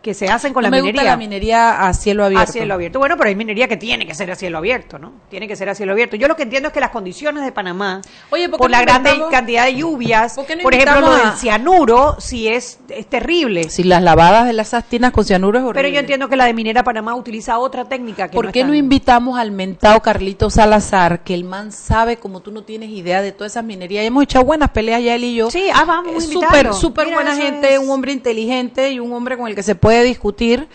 [0.02, 1.02] que se hacen con No la me minería.
[1.02, 2.50] gusta la minería a cielo abierto.
[2.50, 3.00] A cielo abierto.
[3.00, 5.12] Bueno, pero hay minería que tiene que ser a cielo abierto, ¿no?
[5.30, 6.16] Tiene que ser a cielo abierto.
[6.16, 8.78] Yo lo que entiendo es que las condiciones de Panamá, Oye, ¿por qué por no
[8.78, 12.80] la grande cantidad de lluvias, ¿Por qué no por ejemplo, lo del cianuro, sí es,
[12.90, 13.70] es terrible.
[13.70, 15.82] Si las lavadas de las sastinas con cianuro es horrible.
[15.82, 18.64] Pero yo entiendo que la de Minera Panamá utiliza otra técnica que ¿Por no qué
[18.64, 23.22] no invitamos al mentado Carlito Salazar, que el man sabe como tú no tienes idea
[23.22, 24.06] de todas esas minerías?
[24.06, 25.50] Hemos echado buenas peleas ya él y yo.
[25.52, 26.74] Sí, ah, vamos invitarlo.
[26.74, 29.76] súper, súper buena gente, es- un hombre inteligente y un hombre con el que se
[29.76, 30.68] puede discutir.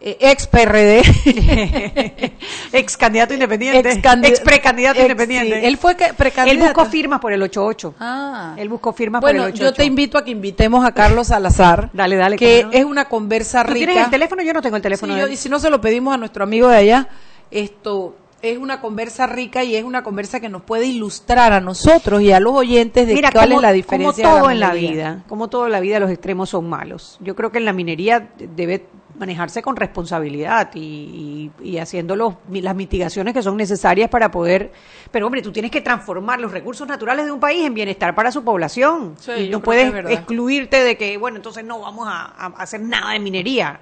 [0.00, 1.02] eh, ex PRD.
[2.72, 3.80] ex candidato independiente.
[3.90, 5.60] Ex ex precandidato ex- independiente.
[5.60, 6.50] sí, él fue precandidato.
[6.50, 7.94] Él buscó firmas por el 88.
[7.98, 8.54] Ah.
[8.56, 9.70] Él buscó firmas Bueno, por el 88.
[9.70, 11.90] yo te invito a que invitemos a Carlos Salazar.
[11.92, 12.70] Dale, dale, Que no.
[12.72, 13.86] es una conversa ¿Tú rica.
[13.86, 14.42] tienes el teléfono?
[14.42, 15.12] Yo no tengo el teléfono.
[15.12, 15.32] Sí, de yo- él.
[15.32, 17.08] y si no se lo pedimos a nuestro amigo de allá,
[17.50, 22.22] esto es una conversa rica y es una conversa que nos puede ilustrar a nosotros
[22.22, 24.24] y a los oyentes de Mira, cuál como, es la diferencia.
[24.24, 27.18] como de todo en la vida, como todo en la vida, los extremos son malos.
[27.20, 28.86] Yo creo que en la minería debe
[29.18, 34.70] manejarse con responsabilidad y, y- y haciendo los- las mitigaciones que son necesarias para poder...
[35.10, 38.30] Pero hombre, tú tienes que transformar los recursos naturales de un país en bienestar para
[38.30, 39.14] su población.
[39.18, 42.80] Sí, y yo no puedes excluirte de que, bueno, entonces no vamos a, a hacer
[42.80, 43.80] nada de minería.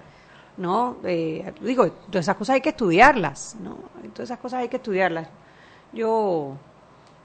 [0.56, 0.96] ¿No?
[1.04, 3.76] Eh, digo, todas esas cosas hay que estudiarlas, ¿no?
[4.14, 5.28] Todas esas cosas hay que estudiarlas.
[5.92, 6.56] Yo...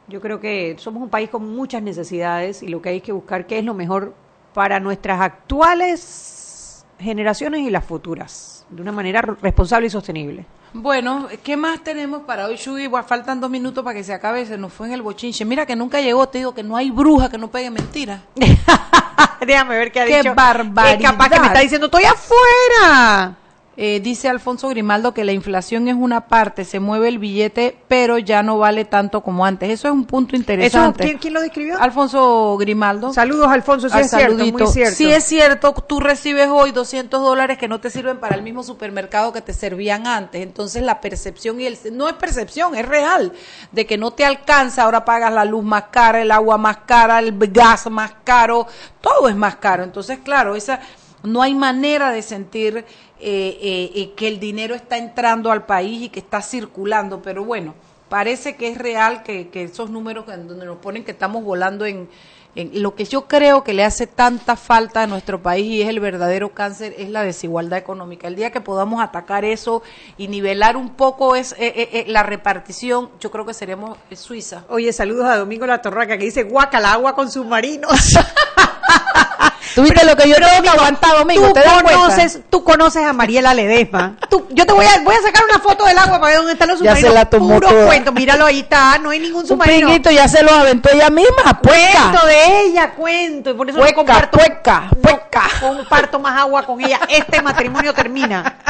[0.08, 3.48] Yo creo que somos un país con muchas necesidades y lo que hay que buscar
[3.48, 4.14] qué es lo mejor
[4.54, 10.46] para nuestras actuales generaciones y las futuras, de una manera responsable y sostenible.
[10.74, 12.90] Bueno, ¿qué más tenemos para hoy, Shugi?
[13.06, 15.44] Faltan dos minutos para que se acabe, se nos fue en el bochinche.
[15.44, 18.22] Mira que nunca llegó, te digo que no hay bruja que no pegue mentiras.
[19.46, 20.36] Déjame ver qué ha ¡Qué dicho.
[20.36, 21.00] barbaridad!
[21.02, 23.36] Es capaz que me está diciendo, estoy afuera.
[23.84, 28.20] Eh, dice Alfonso Grimaldo que la inflación es una parte, se mueve el billete, pero
[28.20, 29.72] ya no vale tanto como antes.
[29.72, 31.04] Eso es un punto Eso, interesante.
[31.04, 31.82] ¿quién, quién lo describió?
[31.82, 33.12] Alfonso Grimaldo.
[33.12, 33.90] Saludos, Alfonso.
[33.90, 34.96] Sí Al es cierto, muy cierto.
[34.96, 38.62] Sí es cierto, tú recibes hoy 200 dólares que no te sirven para el mismo
[38.62, 40.44] supermercado que te servían antes.
[40.44, 43.34] Entonces la percepción y el no es percepción, es real
[43.72, 44.84] de que no te alcanza.
[44.84, 48.68] Ahora pagas la luz más cara, el agua más cara, el gas más caro,
[49.02, 49.84] todo es más caro.
[49.84, 50.82] Entonces, claro, esa
[51.24, 52.86] no hay manera de sentir
[53.22, 57.22] eh, eh, eh, que el dinero está entrando al país y que está circulando.
[57.22, 57.74] Pero bueno,
[58.10, 62.10] parece que es real que, que esos números donde nos ponen que estamos volando en,
[62.56, 65.90] en lo que yo creo que le hace tanta falta a nuestro país y es
[65.90, 68.28] el verdadero cáncer es la desigualdad económica.
[68.28, 69.82] El día que podamos atacar eso
[70.18, 74.66] y nivelar un poco es eh, eh, eh, la repartición, yo creo que seremos Suiza.
[74.68, 78.18] Oye, saludos a Domingo La Torraca que dice guacala agua con submarinos.
[79.76, 81.48] ¿Tuviste lo que yo tengo que aguantar, Domingo?
[81.48, 81.94] Tú ¿Te das cuenta?
[82.02, 84.16] conoces, tú conoces a Mariela Ledesma.
[84.30, 86.54] Tú- yo te voy a, voy a sacar una foto del agua para ver dónde
[86.54, 87.14] están los Ya se submarinos.
[87.14, 87.86] la tomó Puro toda.
[87.86, 89.88] cuento, míralo ahí está, no hay ningún Un submarino.
[89.88, 92.00] pinguito ya se lo aventó ella misma, puerca.
[92.12, 93.50] Cuento de ella, cuento.
[93.52, 95.42] Y por eso no Pueca, comparto, pueca, no pueca.
[95.60, 97.00] comparto más agua con ella.
[97.10, 98.56] Este matrimonio termina.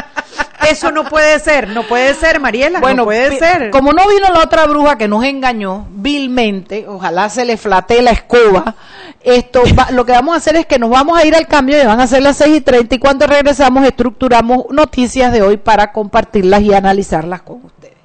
[0.70, 2.80] Eso no puede ser, no puede ser, Mariela.
[2.80, 3.72] Bueno, no puede ser.
[3.72, 8.12] como no vino la otra bruja que nos engañó vilmente, ojalá se le flatee la
[8.12, 8.76] escoba,
[9.22, 11.82] esto va- lo que vamos a hacer es que nos vamos a ir al cambio
[11.82, 15.58] y van a ser las 6 y 30 y cuando regresamos estructuramos noticias de hoy
[15.58, 17.96] para compartirlas y analizarlas con ustedes.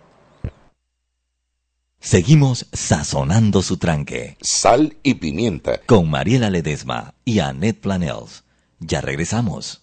[2.00, 4.36] Seguimos sazonando su tranque.
[4.40, 5.80] Sal y pimienta.
[5.86, 8.44] Con Mariela Ledesma y Annette Planels.
[8.78, 9.82] Ya regresamos.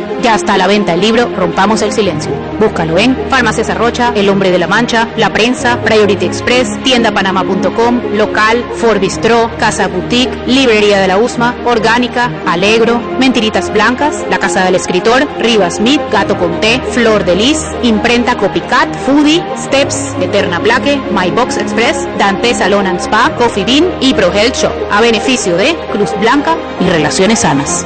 [0.21, 2.31] Ya está a la venta el libro Rompamos el Silencio.
[2.59, 8.63] Búscalo en Farmacia Arrocha, El Hombre de la Mancha, La Prensa, Priority Express, tiendapanama.com, Local,
[8.75, 15.27] Forbistro, Casa Boutique, Librería de la Usma, Orgánica, Alegro, Mentiritas Blancas, La Casa del Escritor,
[15.39, 21.57] Rivas Smith, Gato Conté, Flor de Lis, Imprenta Copycat, Foodie, Steps, Eterna Plaque, My Box
[21.57, 26.11] Express, Dante Salon and Spa, Coffee Bean y Pro Health Shop, a beneficio de Cruz
[26.19, 27.85] Blanca y Relaciones Sanas.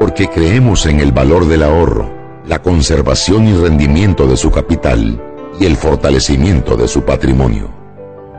[0.00, 2.10] porque creemos en el valor del ahorro,
[2.46, 5.22] la conservación y rendimiento de su capital
[5.60, 7.70] y el fortalecimiento de su patrimonio.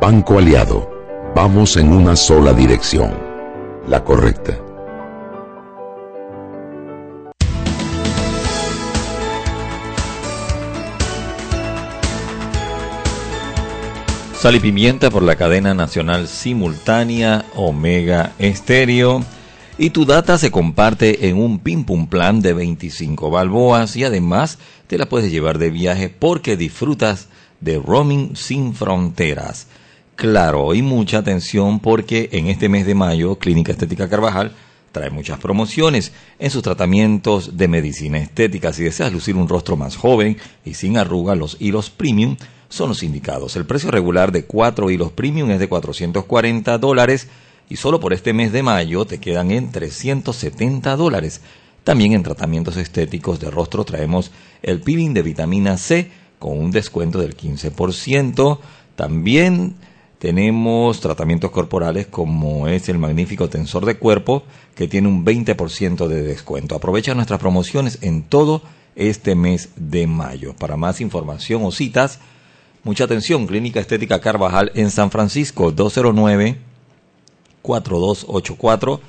[0.02, 0.90] Banco Aliado,
[1.36, 3.14] vamos en una sola dirección,
[3.88, 4.58] la correcta.
[14.34, 19.24] Sal y pimienta por la cadena nacional simultánea Omega Estéreo.
[19.82, 24.60] Y tu data se comparte en un Pim Pum Plan de 25 balboas y además
[24.86, 27.30] te la puedes llevar de viaje porque disfrutas
[27.62, 29.66] de roaming sin fronteras.
[30.16, 34.52] Claro, y mucha atención porque en este mes de mayo Clínica Estética Carvajal
[34.92, 38.74] trae muchas promociones en sus tratamientos de medicina estética.
[38.74, 42.38] Si deseas lucir un rostro más joven y sin arrugas, los hilos premium
[42.70, 43.56] son los indicados.
[43.56, 47.30] El precio regular de cuatro hilos premium es de 440 dólares
[47.72, 51.40] y solo por este mes de mayo te quedan en 370 dólares.
[51.86, 54.32] También en tratamientos estéticos de rostro traemos
[54.62, 58.60] el peeling de vitamina C con un descuento del 15%.
[58.98, 59.76] También
[60.20, 64.44] tenemos tratamientos corporales como es el magnífico tensor de cuerpo
[64.76, 66.76] que tiene un 20% de descuento.
[66.76, 68.64] Aprovecha nuestras promociones en todo
[68.98, 70.58] este mes de mayo.
[70.58, 72.20] Para más información o citas,
[72.84, 76.71] mucha atención, Clínica Estética Carvajal en San Francisco 209
[77.62, 79.00] 4284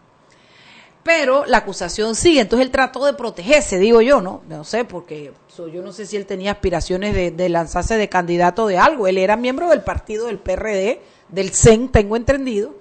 [1.08, 2.42] pero la acusación sigue.
[2.42, 4.42] Entonces él trató de protegerse, digo yo, ¿no?
[4.50, 8.78] No sé, porque yo no sé si él tenía aspiraciones de, lanzarse de candidato de
[8.78, 9.08] algo.
[9.08, 12.76] Él era miembro del partido del PRD, del CEN, tengo entendido.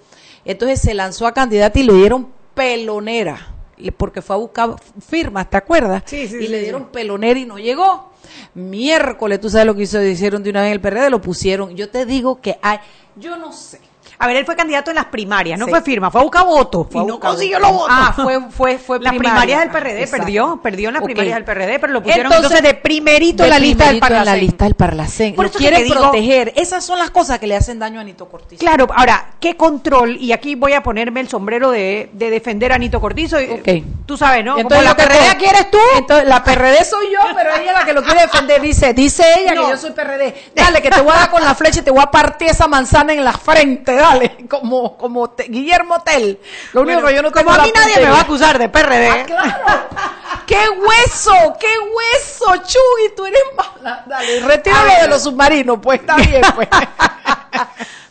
[0.45, 3.55] Entonces se lanzó a candidato y le dieron pelonera,
[3.97, 4.75] porque fue a buscar
[5.07, 6.03] firmas, ¿te acuerdas?
[6.07, 6.39] Sí, sí.
[6.41, 8.11] Y le dieron pelonera y no llegó.
[8.55, 11.77] Miércoles, tú sabes lo que hizo, hicieron de una vez en el PRD, lo pusieron.
[11.77, 12.81] Yo te digo que hay,
[13.15, 13.79] yo no sé.
[14.19, 15.71] A ver, él fue candidato en las primarias, no Sí.
[15.71, 16.87] fue firma, fue a buscar votos.
[16.93, 17.89] Y no consiguió los votos.
[17.91, 19.19] Ah, fue, fue, fue las primaria.
[19.33, 20.25] primarias del PRD Exacto.
[20.25, 23.59] perdió, perdió en las primarias del PRD, pero lo pusieron entonces, de primerito en la
[23.59, 24.41] lista del primerito en la Parlacén.
[24.41, 25.35] lista del Parlacén.
[25.35, 26.53] Por Lo quieren digo- proteger.
[26.57, 28.61] Esas son las cosas que le hacen daño a Nito Cortizo.
[28.61, 30.17] Claro, ahora, ¿qué control?
[30.17, 33.41] Y aquí voy a ponerme el sombrero de, de defender a Nito Cortizo.
[33.41, 33.85] y- Ok.
[34.07, 34.53] Tú sabes, ¿no?
[34.53, 35.79] Como Entonces la PRD tú- quieres tú.
[35.97, 38.63] Entonces la PRD soy yo, pero ella es la que lo quiere defender.
[38.63, 39.65] Dice, dice ella No.
[39.65, 40.35] que yo soy PRD.
[40.55, 42.67] Dale, que te voy a dar con la flecha y te voy a partir esa
[42.69, 44.01] manzana en la frente,
[44.49, 46.39] Como, como te- Guillermo Tell.
[46.73, 48.59] Lo único Bueno, que yo no tengo como a mí nadie me va a acusar
[48.59, 49.09] de PRD.
[49.09, 49.55] Ah, claro.
[50.47, 51.33] ¡Qué hueso!
[51.59, 53.15] ¡Qué hueso, Chugui!
[53.17, 53.41] Tú eres
[53.83, 54.05] mala.
[54.07, 56.69] Dale, retíralo de los submarinos, pues está bien, pues.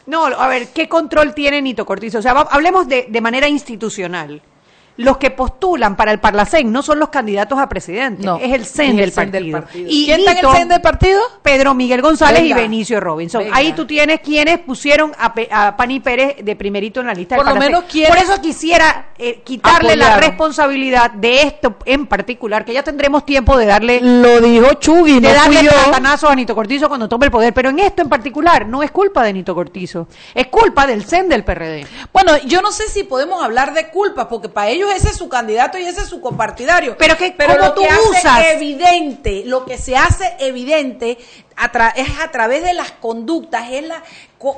[0.08, 2.20] No, a ver, ¿qué control tiene Nito Cortizo?
[2.20, 4.41] O sea, va- hablemos de, de manera institucional.
[4.98, 8.66] Los que postulan para el Parlacén no son los candidatos a presidente, No, es el
[8.66, 9.41] CEN, del, partido.
[9.43, 9.88] del partido.
[9.89, 11.22] Y ¿Quién está en el CEN del partido?
[11.41, 12.58] Pedro Miguel González Venga.
[12.58, 13.43] y Benicio Robinson.
[13.43, 13.58] Venga.
[13.58, 17.36] Ahí tú tienes quienes pusieron a, Pe- a Pani Pérez de primerito en la lista
[17.36, 22.64] Por del lo menos Por eso quisiera eh, quitarle la responsabilidad de esto en particular,
[22.64, 25.72] que ya tendremos tiempo de darle Lo dijo Chugui, de no darle fui yo.
[25.74, 28.91] platanazo a Nito Cortizo cuando tome el poder, pero en esto en particular no es
[28.91, 31.86] culpa de Nito Cortizo, es culpa del CEN del PRD.
[32.14, 35.30] Bueno, yo no sé si podemos hablar de culpa, porque para ellos ese es su
[35.30, 36.98] candidato y ese es su compartidario.
[36.98, 38.46] Pero que- Pero ¿cómo lo tú que hace usas?
[38.54, 41.18] evidente, lo que se hace evidente
[41.58, 44.03] a es a través de las conductas, es la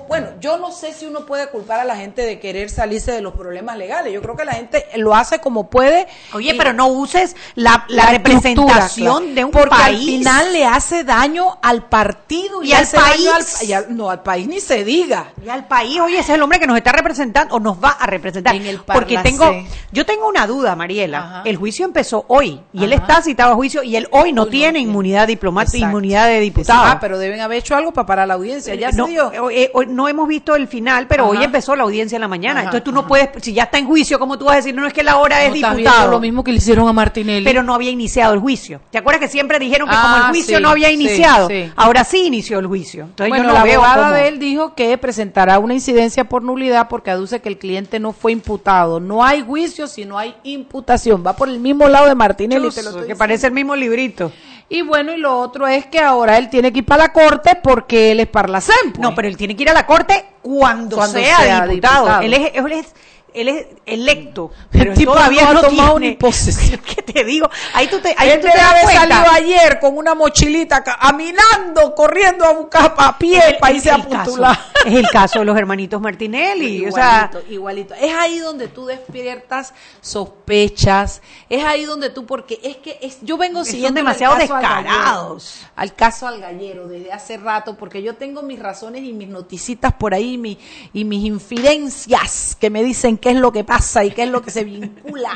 [0.10, 3.22] bueno, yo no sé si uno puede culpar a la gente de querer salirse de
[3.22, 4.12] los problemas legales.
[4.12, 6.08] Yo creo que la gente lo hace como puede.
[6.34, 9.36] Oye, pero no uses la, la la representación claro.
[9.36, 9.98] de un porque país.
[10.00, 13.62] al final le hace daño al partido y, Y al hace daño país.
[13.62, 16.36] al- y al- no al país ni se diga Y al país, oye, ese es
[16.36, 18.56] el hombre que nos está representando o nos va a representar.
[18.56, 19.50] En el Porque tengo,
[19.94, 21.20] yo tengo una duda, Mariela.
[21.20, 21.42] Ajá.
[21.46, 24.34] El juicio empezó hoy y él está citado a juicio y él hoy no Hoy
[24.34, 24.80] no tiene tiene.
[24.90, 25.92] inmunidad diplomática, Exacto.
[25.92, 26.87] inmunidad de diputado.
[26.92, 28.74] Ah, pero deben haber hecho algo para parar la audiencia.
[28.76, 29.32] Ya no, se dio.
[29.52, 32.60] eh, no hemos visto el final, pero hoy empezó la audiencia en la mañana.
[32.62, 33.08] Ajá, Entonces tú no ajá.
[33.08, 35.18] puedes, si ya está en juicio, ¿cómo tú vas a decir, no es que la
[35.18, 36.12] hora es No viendo diputado?
[36.12, 37.44] lo mismo que le hicieron a Martinelli.
[37.46, 38.82] Pero no había iniciado el juicio.
[38.92, 41.48] ¿Te acuerdas que siempre dijeron que Ah, como el juicio sí, no había iniciado?
[41.48, 41.72] sí.
[41.76, 43.04] Ahora sí inició el juicio.
[43.06, 44.16] Entonces bueno, yo no la veo abogada cómo.
[44.16, 48.14] de él dijo que presentará una incidencia por nulidad porque aduce que el cliente no
[48.14, 49.00] fue imputado.
[49.00, 51.24] No hay juicio si no hay imputación.
[51.26, 52.70] Va por el mismo lado de Martinelli.
[52.72, 54.32] Te lo que parece el mismo librito.
[54.70, 57.56] Y bueno, y lo otro es que ahora él tiene que ir para la corte
[57.62, 58.76] porque él es parlacén.
[58.94, 59.00] pues.
[59.00, 62.04] No, pero él tiene que ir a la corte cuando, Cuando sea, sea diputado.
[62.06, 62.22] diputado.
[62.22, 62.94] Él es, él es
[63.34, 66.80] él es electo, El pero él tipo todavía no ha tomado tiene ni posesión.
[66.86, 67.50] ¿Qué te digo?
[67.74, 71.94] Ahí tú te, ahí Él tú te das salido ayer con una mochilita, ca- caminando,
[71.94, 74.58] corriendo a buscar pie para irse a el postular.
[74.86, 76.86] es el caso de los hermanitos Martinelli.
[76.88, 77.94] o sea, Igualito, igualito.
[77.96, 83.38] Es ahí donde tú despiertas sospechas, es ahí donde tú, porque es que es, yo
[83.38, 85.54] vengo siguiendo el demasiado al descarados.
[85.60, 89.28] gallero, al caso al gallero desde hace rato, porque yo tengo mis razones y mis
[89.28, 90.58] noticitas por ahí mi-
[90.94, 94.42] y mis infidencias que me dicen qué es lo que pasa y qué es lo
[94.42, 95.34] que se vincula.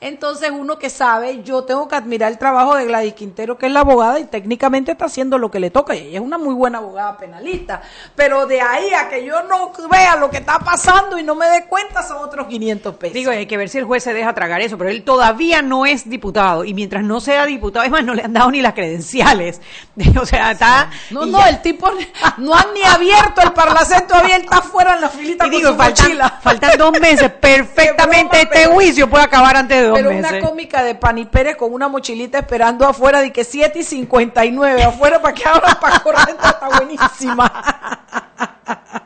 [0.00, 3.72] Entonces uno que sabe, yo tengo que admirar el trabajo de Gladys Quintero, que es
[3.72, 5.94] la abogada y técnicamente está haciendo lo que le toca.
[5.94, 7.82] Y ella es una muy buena abogada penalista.
[8.16, 11.46] Pero de ahí a que yo no vea lo que está pasando y no me
[11.48, 13.14] dé cuenta son otros 500 pesos.
[13.14, 15.86] digo, hay que ver si el juez se deja tragar eso, pero él todavía no
[15.86, 18.74] es diputado y mientras no sea diputado, es más, no le han dado ni las
[18.74, 19.60] credenciales.
[20.20, 21.48] O sea, está no, no, ya.
[21.48, 21.90] el tipo
[22.38, 25.58] no han ni abierto el parlacén, todavía él está fuera en la filita Y con
[25.58, 27.30] digo, su faltan, faltan dos meses.
[27.40, 30.30] Perfectamente broma, este pero- juicio puede acabar antes de dos Pero meses.
[30.30, 34.82] una cómica de Pani Pérez con una mochilita esperando afuera de que 7 y 59
[34.82, 37.52] afuera para que abran para correr está buenísima.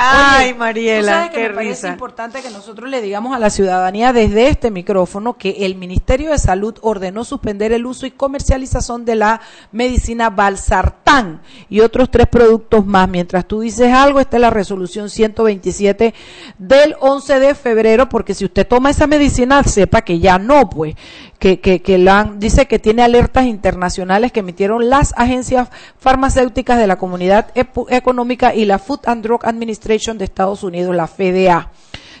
[0.00, 1.88] Ay, Oye, Mariela, sabes que qué me parece risa.
[1.88, 6.38] importante que nosotros le digamos a la ciudadanía desde este micrófono que el Ministerio de
[6.38, 9.40] Salud ordenó suspender el uso y comercialización de la
[9.72, 13.08] medicina Valsartán y otros tres productos más.
[13.08, 16.14] Mientras tú dices algo, esta es la resolución 127
[16.58, 20.94] del 11 de febrero, porque si usted toma esa medicina, sepa que ya no, pues,
[21.40, 26.78] que, que, que la han- dice que tiene alertas internacionales que emitieron las agencias farmacéuticas
[26.78, 27.48] de la Comunidad
[27.88, 31.70] Económica y la Food and Drug Administration de Estados Unidos, la FDA.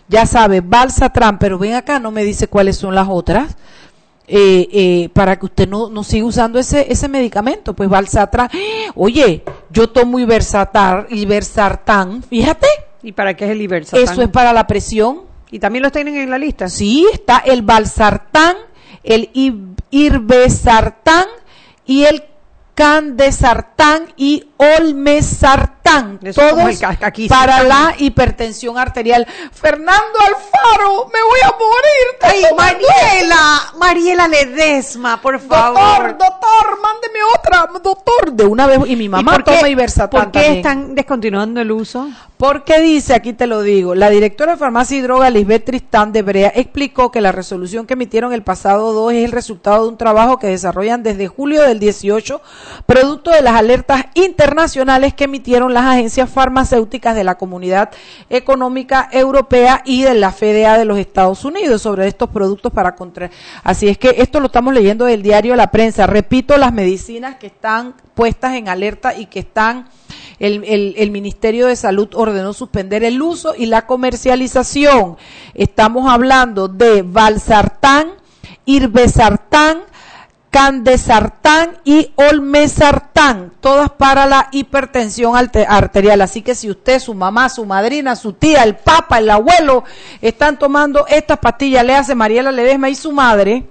[0.08, 3.56] Ya sabe, Balsatran, pero ven acá, no me dice cuáles son las otras.
[4.30, 8.50] eh, eh, para que usted no, no siga usando ese, ese medicamento, pues Balsatran.
[8.94, 12.66] Oye, yo tomo Ibersatar, Ibersartán, fíjate,
[13.02, 14.02] ¿Y para qué es el Ibersatán?
[14.04, 15.22] eso es para la presión.
[15.50, 16.68] ¿Y también los tienen en la lista?
[16.68, 18.56] Sí, está el Balsartán,
[19.02, 19.54] el I-
[19.90, 21.24] Irbesartán
[21.86, 22.22] y el
[22.74, 25.77] Candesartán y Olmesartán.
[25.88, 26.78] Están Eso todos
[27.28, 29.26] para la hipertensión arterial.
[29.52, 32.08] Fernando Alfaro, me voy a morir.
[32.22, 35.78] Ay, Mariela, Mariela Ledesma, por favor.
[35.78, 38.78] Doctor, doctor, mándeme otra, doctor, de una vez.
[38.86, 40.56] Y mi mamá ¿Y por qué- toma Iversatán ¿Por qué también.
[40.56, 42.08] están descontinuando el uso?
[42.36, 46.22] Porque dice, aquí te lo digo, la directora de farmacia y droga Lisbeth Tristán de
[46.22, 49.96] Brea explicó que la resolución que emitieron el pasado 2 es el resultado de un
[49.98, 52.40] trabajo que desarrollan desde julio del 18,
[52.86, 57.90] producto de las alertas internacionales que emitieron las agencias farmacéuticas de la Comunidad
[58.30, 63.30] Económica Europea y de la FDA de los Estados Unidos sobre estos productos para contra.
[63.62, 66.06] Así es que esto lo estamos leyendo del diario La Prensa.
[66.06, 69.88] Repito, las medicinas que están puestas en alerta y que están
[70.40, 70.64] el,
[70.96, 75.16] el- Ministerio de Salud ordenó suspender el uso y la comercialización.
[75.54, 78.12] Estamos hablando de valsartán,
[78.64, 79.78] irbesartán,
[80.50, 86.20] candesartán y olmesartán, todas para la hipertensión arterial.
[86.20, 89.84] Así que si usted, su mamá, su madrina, su tía, el papa, el abuelo
[90.20, 93.66] están tomando estas pastillas, le hace Mariela Ledesma y su madre,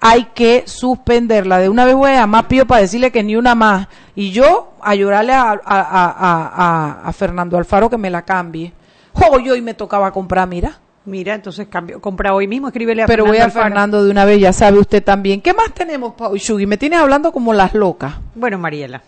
[0.00, 1.58] hay que suspenderla.
[1.58, 3.88] De una vez voy a llamar Pío para decirle que ni una más.
[4.14, 8.72] Y yo a llorarle a, a- a- a- Fernando Alfaro que me la cambie.
[9.14, 10.78] Oh, yo hoy me tocaba comprar, mira.
[11.06, 13.48] Mira, entonces cambio, compra hoy mismo, escríbele a Pero voy a.
[13.48, 15.40] Fernando de una vez, ya sabe usted también.
[15.40, 16.66] ¿Qué más tenemos, Pau Shugui?
[16.66, 18.14] Me tienes hablando como las locas.
[18.34, 19.02] Bueno, Mariela,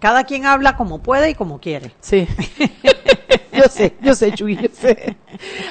[0.00, 1.92] cada quien habla como puede y como quiere.
[2.00, 2.26] Sí.
[3.52, 5.16] yo sé, yo sé, Chuy, yo sé.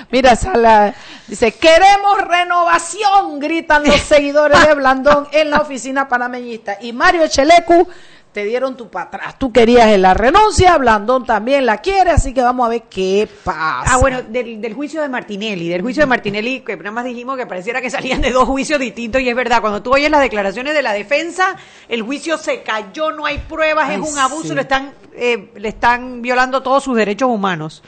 [0.09, 0.95] Mira, Sala
[1.27, 6.77] dice, queremos renovación, gritan los seguidores de Blandón en la oficina panameñista.
[6.81, 7.89] Y Mario Chelecu,
[8.33, 9.39] te dieron tu para atrás.
[9.39, 13.93] Tú querías la renuncia, Blandón también la quiere, así que vamos a ver qué pasa.
[13.93, 17.37] Ah, bueno, del, del juicio de Martinelli, del juicio de Martinelli, que nada más dijimos
[17.37, 20.21] que pareciera que salían de dos juicios distintos y es verdad, cuando tú oyes las
[20.21, 21.55] declaraciones de la defensa,
[21.87, 24.55] el juicio se cayó, no hay pruebas, Ay, es un abuso, sí.
[24.55, 27.83] le están eh, le están violando todos sus derechos humanos.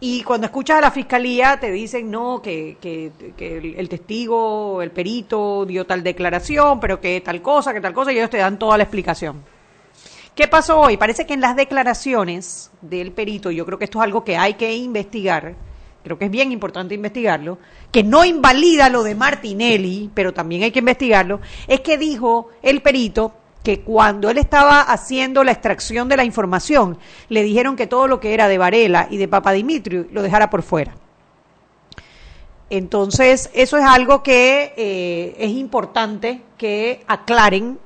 [0.00, 4.82] Y cuando escuchas a la fiscalía te dicen no, que, que, que el, el testigo,
[4.82, 8.38] el perito dio tal declaración, pero que tal cosa, que tal cosa, y ellos te
[8.38, 9.44] dan toda la explicación.
[10.34, 10.96] ¿Qué pasó hoy?
[10.96, 14.54] Parece que en las declaraciones del perito, yo creo que esto es algo que hay
[14.54, 15.54] que investigar,
[16.02, 17.58] creo que es bien importante investigarlo,
[17.90, 22.80] que no invalida lo de Martinelli, pero también hay que investigarlo, es que dijo el
[22.80, 26.96] perito que cuando él estaba haciendo la extracción de la información,
[27.28, 30.62] le dijeron que todo lo que era de Varela y de Papadimitrio lo dejara por
[30.62, 30.94] fuera.
[32.70, 37.78] Entonces, eso es algo que eh, es importante que aclaren,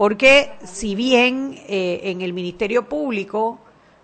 [0.00, 3.58] porque si bien eh, en el Ministerio Público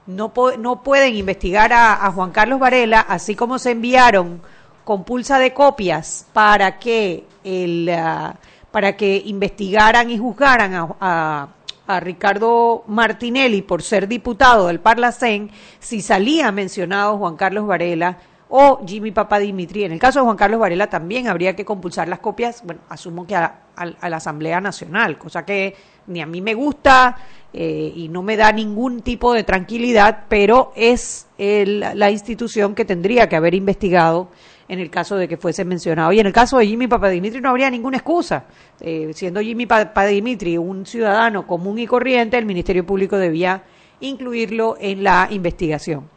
[0.07, 4.43] no, pueden investigar a, Juan Carlos Varela, así como se enviaron
[4.85, 8.35] con pulsa de copias para que el ah,
[8.71, 11.49] para que investigaran y juzgaran a, a-
[11.87, 18.19] a Ricardo Martinelli por ser diputado del Parlacén, si salía mencionado Juan Carlos Varela
[18.49, 19.85] o Jimmy Papadimitri.
[19.85, 23.27] En el caso de Juan Carlos Varela también habría que compulsar las copias, bueno, asumo
[23.27, 25.75] que a, a- a la Asamblea Nacional, cosa que
[26.07, 27.17] ni a mí me gusta
[27.53, 32.85] eh, y no me da ningún tipo de tranquilidad, pero es el- la institución que
[32.85, 34.29] tendría que haber investigado
[34.69, 36.13] en el caso de que fuese mencionado.
[36.13, 38.45] Y en el caso de Jimmy Papadimitri no habría ninguna excusa.
[38.81, 43.63] Eh, siendo Jimmy Papadimitri un ciudadano común y corriente, el Ministerio Público debía
[44.01, 46.09] incluirlo en la investigación.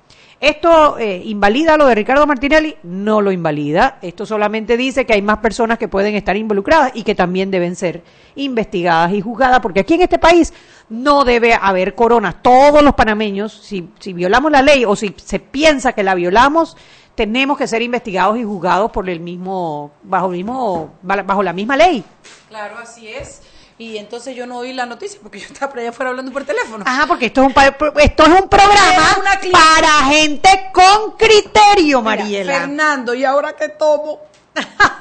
[0.42, 2.78] ¿Esto eh, invalida lo de Ricardo Martinelli?
[2.84, 3.98] No lo invalida.
[4.02, 7.76] Esto solamente dice que hay más personas que pueden estar involucradas y que también deben
[7.76, 8.04] ser
[8.36, 10.54] investigadas y juzgadas, porque aquí en este país
[10.88, 12.42] no debe haber coronas.
[12.42, 16.78] Todos los panameños, si, si violamos la ley o si se piensa que la violamos,
[17.16, 21.76] tenemos que ser investigados y juzgados por el mismo, bajo el mismo, bajo la misma
[21.76, 22.02] ley.
[22.48, 23.42] Claro, así es.
[23.80, 26.44] Y entonces yo no oí la noticia porque yo estaba por allá afuera hablando por
[26.44, 26.84] teléfono.
[26.86, 27.54] Ajá, porque esto es un,
[28.02, 29.18] esto es un programa
[29.54, 32.60] para gente con criterio, Mira, Mariela.
[32.60, 34.20] Fernando, ¿y ahora qué tomo?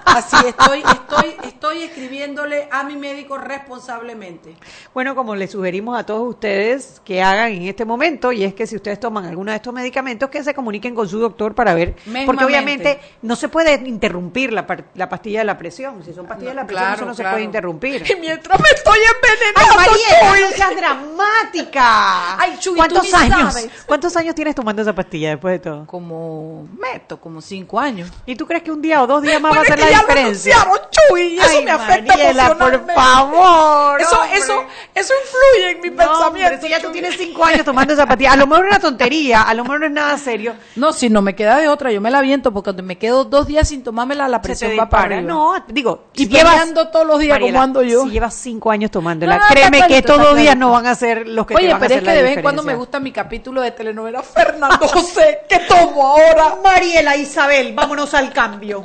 [0.04, 4.56] Así estoy, estoy, estoy escribiéndole a mi médico responsablemente.
[4.94, 8.66] Bueno, como le sugerimos a todos ustedes que hagan en este momento, y es que
[8.66, 11.94] si ustedes toman alguno de estos medicamentos, que se comuniquen con su doctor para ver,
[12.26, 16.02] porque obviamente no se puede interrumpir la, la pastilla de la presión.
[16.04, 18.04] Si son pastillas de la presión, Claro, eso no se puede interrumpir.
[18.10, 20.40] Y mientras me estoy ¡Ay, envenenando, Mariela, Chuy.
[20.40, 22.40] no seas dramática!
[22.40, 23.52] Ay, Chuy, ¿Cuántos años?
[23.54, 23.70] sabes.
[23.86, 25.86] ¿Cuántos años tienes tomando esa pastilla después de todo?
[25.86, 28.10] Como, meto, como cinco años.
[28.26, 29.90] ¿Y tú crees que un día o dos días más va a es que la
[29.90, 34.38] ya lo anunciaron, Chuy, y eso Ay, me afecta Mariela, por favor, Eso, hombre.
[34.38, 34.64] eso,
[34.94, 36.26] eso influye en mi No, pensamiento.
[36.28, 39.42] hombre, si ya tú tienes cinco años tomando zapatillas, a lo mejor es una tontería,
[39.42, 40.54] a lo mejor no es nada serio.
[40.76, 43.24] No, si no me queda de otra, yo me la aviento porque cuando me quedo
[43.24, 45.20] dos días sin tomármela, la Se te presión va para arriba.
[45.22, 48.04] No, digo, Y peleando todos los días Mariela, como ando yo.
[48.04, 51.26] Si llevas cinco años tomándola, No, créeme que estos dos días no van a ser
[51.28, 52.62] los que te Oye, van a pero hacer es que la de vez en cuando
[52.62, 55.40] me gusta mi capítulo de telenovela Fernando José.
[55.48, 56.56] ¿Qué tomo ahora?
[56.62, 58.84] Mariela Isabel, vámonos al cambio.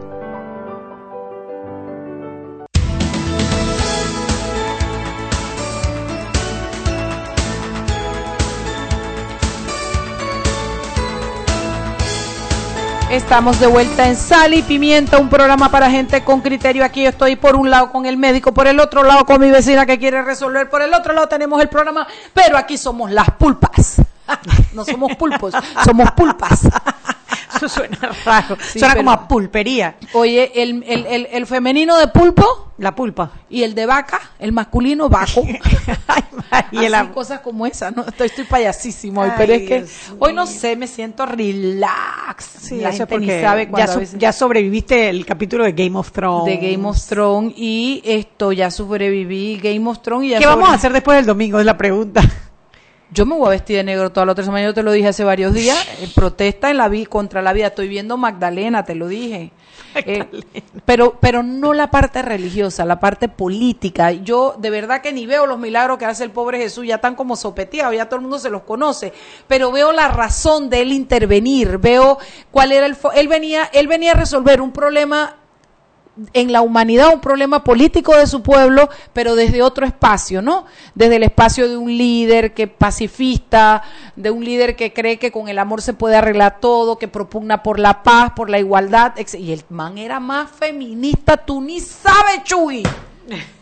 [13.11, 16.85] Estamos de vuelta en Sal y Pimienta, un programa para gente con criterio.
[16.85, 19.51] Aquí yo estoy por un lado con el médico, por el otro lado con mi
[19.51, 23.29] vecina que quiere resolver, por el otro lado tenemos el programa, pero aquí somos las
[23.31, 23.97] pulpas.
[24.73, 25.53] No somos pulpos,
[25.83, 26.61] somos pulpas.
[27.61, 28.57] Eso suena raro.
[28.61, 29.95] Sí, suena pero- como a pulpería.
[30.13, 33.31] Oye, el, el, el, el femenino de pulpo, La pulpa.
[33.49, 35.45] y el de vaca, el masculino vaco.
[36.71, 38.03] Y Así, cosas como esas, ¿no?
[38.05, 42.45] Estoy, estoy payasísimo hoy, Ay, pero es que Dios hoy no sé, me siento relax.
[42.61, 46.11] Sí, la gente ni sabe ya, so- veces- ya sobreviviste el capítulo de Game of
[46.11, 46.45] Thrones.
[46.45, 50.63] de Game of Thrones y esto ya sobreviví Game of Thrones y ya ¿Qué vamos
[50.63, 51.59] a sobre- hacer después del domingo?
[51.59, 52.21] Es la pregunta.
[53.13, 55.09] Yo me voy a vestir de negro toda la otra semana, yo te lo dije
[55.09, 58.95] hace varios días, eh, protesta en la vi contra la vida, estoy viendo Magdalena, te
[58.95, 59.51] lo dije.
[59.93, 60.25] Eh,
[60.85, 64.11] pero pero no la parte religiosa, la parte política.
[64.13, 67.15] Yo de verdad que ni veo los milagros que hace el pobre Jesús, ya están
[67.15, 69.11] como sopeteados, ya todo el mundo se los conoce,
[69.49, 72.19] pero veo la razón de él intervenir, veo
[72.51, 75.35] cuál era el fo- él venía él venía a resolver un problema
[76.33, 80.65] en la humanidad un problema político de su pueblo, pero desde otro espacio, ¿no?
[80.93, 83.83] Desde el espacio de un líder que pacifista,
[84.15, 87.63] de un líder que cree que con el amor se puede arreglar todo, que propugna
[87.63, 92.43] por la paz, por la igualdad, y el man era más feminista, tú ni sabes,
[92.43, 92.83] Chuy.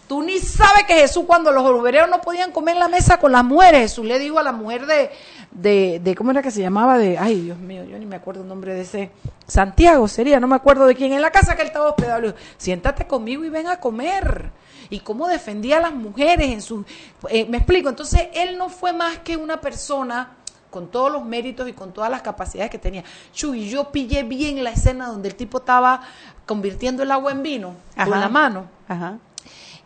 [0.10, 3.32] Tú ni sabes que Jesús cuando los obreros no podían comer en la mesa con
[3.32, 5.12] las mujeres, Jesús le dijo a la mujer de,
[5.52, 6.98] de, de, ¿cómo era que se llamaba?
[6.98, 9.12] De, ay Dios mío, yo ni me acuerdo el nombre de ese,
[9.46, 12.28] Santiago sería, no me acuerdo de quién, en la casa que él estaba hospedado, le
[12.30, 14.50] dijo, siéntate conmigo y ven a comer.
[14.90, 16.84] Y cómo defendía a las mujeres en su,
[17.30, 20.38] eh, me explico, entonces él no fue más que una persona
[20.72, 23.04] con todos los méritos y con todas las capacidades que tenía.
[23.32, 26.02] Chuy, yo pillé bien la escena donde el tipo estaba
[26.48, 28.66] convirtiendo el agua en vino con la mano.
[28.88, 29.20] Ajá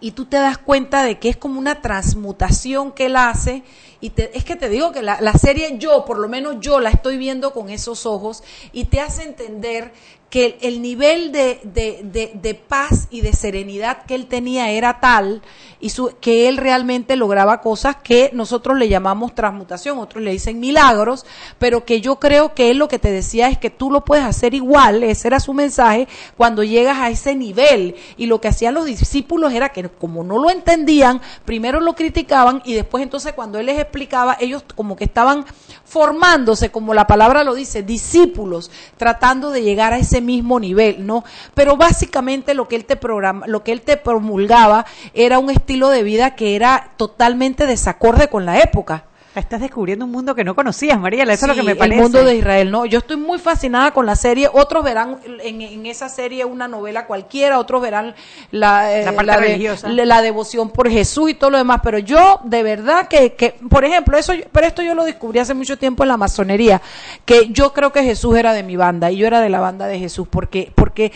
[0.04, 3.64] y tú te das cuenta de que es como una transmutación que él hace.
[4.02, 6.82] Y te, es que te digo que la, la, serie yo, por lo menos yo
[6.82, 8.44] la estoy viendo con esos ojos
[8.74, 9.94] y te hace entender
[10.34, 15.44] que el, nivel de, de, de, paz y de serenidad que él tenía era tal
[15.80, 20.60] y su, que él realmente lograba cosas que nosotros le llamamos transmutación, otros le dicen
[20.60, 21.28] milagros,
[21.60, 24.26] pero que yo creo que él lo que te decía es que tú lo puedes
[24.26, 27.96] hacer igual, ese era su mensaje, cuando llegas a ese nivel.
[28.18, 32.64] Y lo que hacían los discípulos era que como no lo entendían, primero lo criticaban
[32.66, 35.46] y después entonces cuando él les explicaba, ellos como que estaban
[35.94, 41.24] formándose, como la palabra lo dice, discípulos, tratando de llegar a ese mismo nivel, ¿no?
[41.54, 45.90] Pero básicamente lo que él te programa, lo que él te promulgaba era un estilo
[45.90, 49.06] de vida que era totalmente desacorde con la época.
[49.36, 51.24] Estás descubriendo un mundo que no conocías, María.
[51.24, 51.96] Eso es lo que me parece.
[51.96, 52.86] El mundo de Israel, ¿no?
[52.86, 54.48] Yo estoy muy fascinada con la serie.
[54.52, 58.14] Otros verán en, en esa serie una novela cualquiera, otros verán
[58.52, 59.90] la, eh, la, parte la, religiosa.
[59.90, 61.80] De, la devoción por Jesús y todo lo demás.
[61.84, 65.56] Pero yo, de verdad, que, que, por ejemplo, eso, pero esto yo lo descubrí hace
[65.56, 66.82] mucho tiempo en la masonería,
[67.26, 69.88] que yo creo que Jesús era de mi banda y yo era de la banda
[69.88, 71.12] de Jesús, porque, porque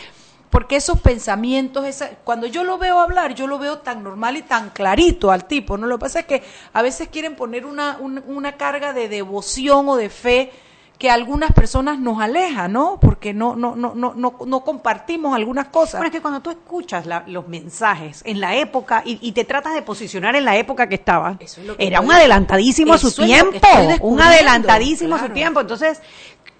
[0.50, 4.41] porque esos pensamientos, esa, cuando yo lo veo hablar, yo lo veo tan normal y
[4.41, 5.88] tan clarito al tipo, ¿no?
[5.88, 6.43] Lo que pasa es que
[6.74, 10.52] a veces quieren poner una, una, una carga de devoción o de fe
[10.98, 13.00] que algunas personas nos aleja, ¿no?
[13.00, 15.93] Porque no, no, no, no, no, no compartimos algunas cosas.
[15.93, 19.43] Bueno, es que cuando tú escuchas la, los mensajes en la época y, y, te
[19.43, 23.68] tratas de posicionar en la época que estaba, es era un adelantadísimo a su tiempo,
[24.02, 25.24] un adelantadísimo claro.
[25.24, 25.60] a su tiempo.
[25.62, 26.02] Entonces,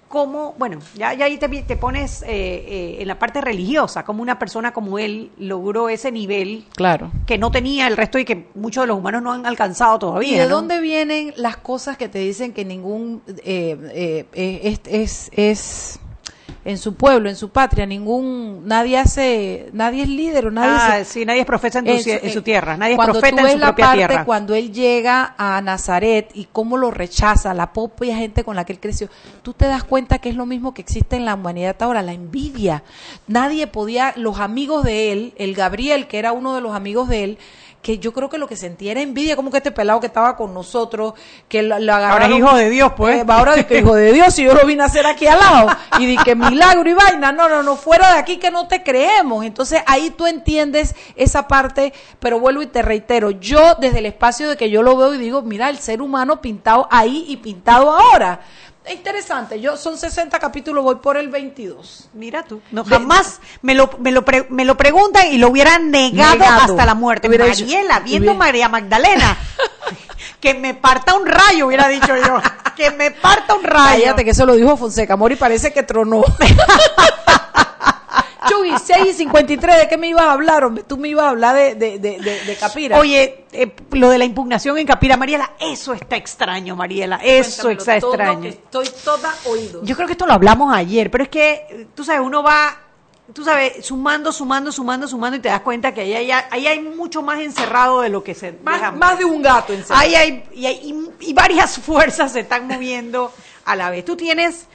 [0.08, 4.22] cómo, bueno, ya, ya ahí te, te pones eh, eh, en la parte religiosa, como
[4.22, 7.10] una persona como él logró ese nivel claro.
[7.26, 10.36] que no tenía el resto y que muchos de los humanos no han alcanzado todavía.
[10.36, 10.56] ¿Y de ¿no?
[10.56, 16.00] dónde vienen las cosas que te dicen que ningún eh, es, es, es
[16.64, 20.98] en su pueblo, en su patria, ningún, nadie hace, nadie es líder o nadie ah,
[20.98, 23.42] se, sí, nadie es profeta en, tu, en, en su tierra, nadie es cuando profeta
[23.42, 24.24] en su la propia parte tierra.
[24.24, 28.72] Cuando él llega a Nazaret y cómo lo rechaza, la propia gente con la que
[28.72, 29.08] él creció,
[29.42, 32.12] tú te das cuenta que es lo mismo que existe en la humanidad ahora, la
[32.12, 32.82] envidia.
[33.26, 37.24] Nadie podía, los amigos de él, el Gabriel, que era uno de los amigos de
[37.24, 37.38] él,
[37.82, 40.36] que yo creo que lo que sentía era envidia, como que este pelado que estaba
[40.36, 41.14] con nosotros,
[41.48, 42.22] que lo, lo agarraron.
[42.22, 43.20] Ahora es hijo de Dios, pues.
[43.20, 45.38] Eh, ahora de que hijo de Dios, y yo lo vine a hacer aquí al
[45.38, 45.76] lado.
[45.98, 48.82] Y di que milagro y vaina, no, no, no, fuera de aquí que no te
[48.82, 49.44] creemos.
[49.44, 54.48] Entonces ahí tú entiendes esa parte, pero vuelvo y te reitero, yo desde el espacio
[54.48, 57.90] de que yo lo veo y digo, mira, el ser humano pintado ahí y pintado
[57.90, 58.40] ahora
[58.92, 59.60] interesante.
[59.60, 62.08] Yo son 60 capítulos, voy por el 22.
[62.14, 62.60] Mira tú.
[62.70, 66.72] No, jamás me lo, me, lo pre, me lo preguntan y lo hubieran negado, negado.
[66.72, 67.28] hasta la muerte.
[67.28, 68.38] Hubiera Mariela, dicho, viendo hubiera...
[68.38, 69.38] María Magdalena.
[70.40, 72.40] que me parta un rayo, hubiera dicho yo.
[72.76, 74.02] que me parta un rayo.
[74.04, 76.22] Cállate, que eso lo dijo Fonseca Mori, parece que tronó.
[78.48, 80.64] Chuy, 6 y 53, ¿de qué me ibas a hablar?
[80.64, 80.84] Hombre?
[80.86, 82.98] Tú me ibas a hablar de, de, de, de Capira.
[82.98, 87.78] Oye, eh, lo de la impugnación en Capira, Mariela, eso está extraño, Mariela, eso Cuéntamelo
[87.78, 88.48] está todo, extraño.
[88.48, 89.82] estoy toda oídos.
[89.84, 92.76] Yo creo que esto lo hablamos ayer, pero es que, tú sabes, uno va,
[93.32, 96.80] tú sabes, sumando, sumando, sumando, sumando y te das cuenta que ahí hay, ahí hay
[96.80, 98.52] mucho más encerrado de lo que se...
[98.64, 100.02] Más, más de un gato encerrado.
[100.02, 100.76] Ahí hay, y, hay,
[101.20, 103.32] y, y varias fuerzas se están moviendo
[103.64, 104.04] a la vez.
[104.04, 104.66] Tú tienes...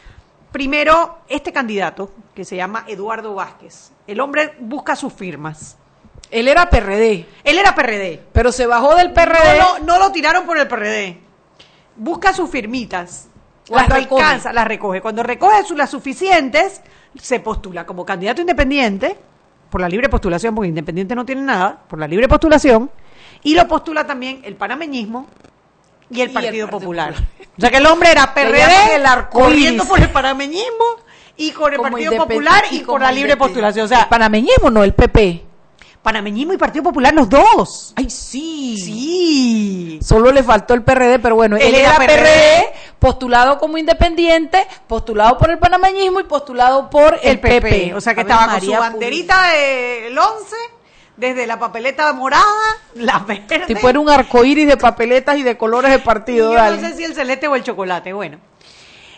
[0.53, 3.91] Primero, este candidato, que se llama Eduardo Vázquez.
[4.05, 5.77] El hombre busca sus firmas.
[6.29, 7.25] Él era PRD.
[7.43, 8.21] Él era PRD.
[8.31, 9.57] Pero se bajó del PRD.
[9.57, 11.17] No, no, no lo tiraron por el PRD.
[11.95, 13.29] Busca sus firmitas.
[13.67, 14.23] Cuando Las recoge.
[14.23, 15.01] alcanza, las recoge.
[15.01, 16.81] Cuando recoge las suficientes,
[17.19, 19.17] se postula como candidato independiente,
[19.71, 22.91] por la libre postulación, porque independiente no tiene nada, por la libre postulación,
[23.41, 25.25] y lo postula también el panameñismo
[26.13, 27.13] y el, Y Partido, el Partido Popular.
[27.13, 27.47] Popular.
[27.57, 30.85] O sea que el hombre era PRD, el corriendo por el panameñismo
[31.37, 33.85] y con el Como Partido Popular y, como la libre postulación.
[33.85, 35.45] O sea, el panameñismo, no el PP.
[36.01, 37.93] panameñismo y Partido Popular, los dos.
[37.95, 38.77] Ay, sí.
[38.77, 39.99] Sí.
[40.01, 45.37] Solo le faltó el PRD, pero bueno, él, Él era PRD, postulado como independiente, postulado
[45.37, 47.61] por el panameñismo y postulado por el, el PP.
[47.61, 47.93] PP.
[47.95, 50.55] O sea que estaba con su banderita del 11,
[51.17, 52.43] desde la papeleta morada,
[52.95, 53.65] la verde.
[53.67, 56.51] Tipo era un arcoíris de papeletas y de colores de partido.
[56.51, 56.81] Yo dale.
[56.81, 58.13] no sé si el celeste o el chocolate.
[58.13, 58.39] Bueno,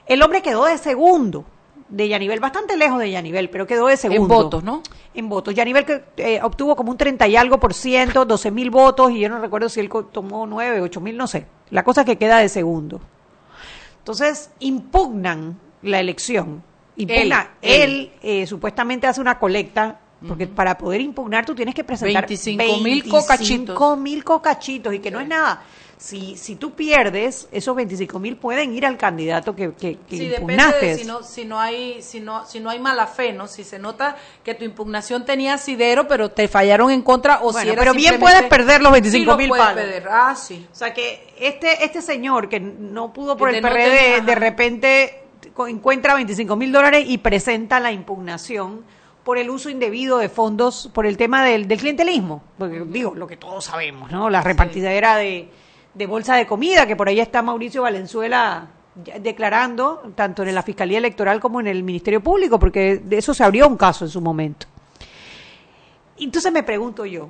[0.05, 1.45] el hombre quedó de segundo
[1.89, 4.33] de Yanivel, bastante lejos de Yanivel, pero quedó de segundo.
[4.33, 4.81] votos, ¿no?
[5.13, 5.53] En votos.
[5.53, 9.19] Yanivel que, eh, obtuvo como un 30 y algo por ciento, 12 mil votos, y
[9.19, 11.45] yo no recuerdo si él tomó 9, 8 mil, no sé.
[11.69, 13.01] La cosa es que queda de segundo.
[13.99, 16.63] Entonces, impugnan la elección.
[16.97, 17.51] Impugna.
[17.61, 22.25] Él, Él, eh, supuestamente hace una colecta, porque para poder impugnar tú tienes que presentar
[22.27, 23.77] 25.000 cocachitos.
[23.77, 25.61] 25.000 cocachitos, y que no es nada.
[25.97, 30.25] Si, si tú pierdes, esos 25 mil pueden ir al candidato que, que, que Sí,
[30.27, 30.85] depende impugnaste.
[30.87, 33.47] de si no, si no hay, si no, si no hay mala fe, ¿no?
[33.47, 37.59] Si se nota que tu impugnación tenía asidero, pero te fallaron en contra, o Bueno,
[37.61, 39.83] si era pero bien puedes perder los 25 Sí, mil lo puedes palos.
[39.83, 40.07] perder.
[40.11, 40.67] Ah, sí.
[40.69, 44.35] O sea que este, este señor que no pudo por el no PRD, tenía- de
[44.35, 45.21] repente
[45.69, 48.83] encuentra 25 mil dólares y presenta la impugnación
[49.25, 52.43] por el uso indebido de fondos, por el tema del, del clientelismo.
[52.59, 54.29] Porque digo, lo que todos sabemos, ¿no?
[54.29, 55.49] La repartidera de,
[55.95, 58.67] de bolsa de comida, que por ahí está Mauricio Valenzuela
[59.19, 63.43] declarando, tanto en la Fiscalía Electoral como en el Ministerio Público, porque de eso se
[63.43, 64.67] abrió un caso en su momento.
[66.17, 67.29] Entonces me pregunto yo,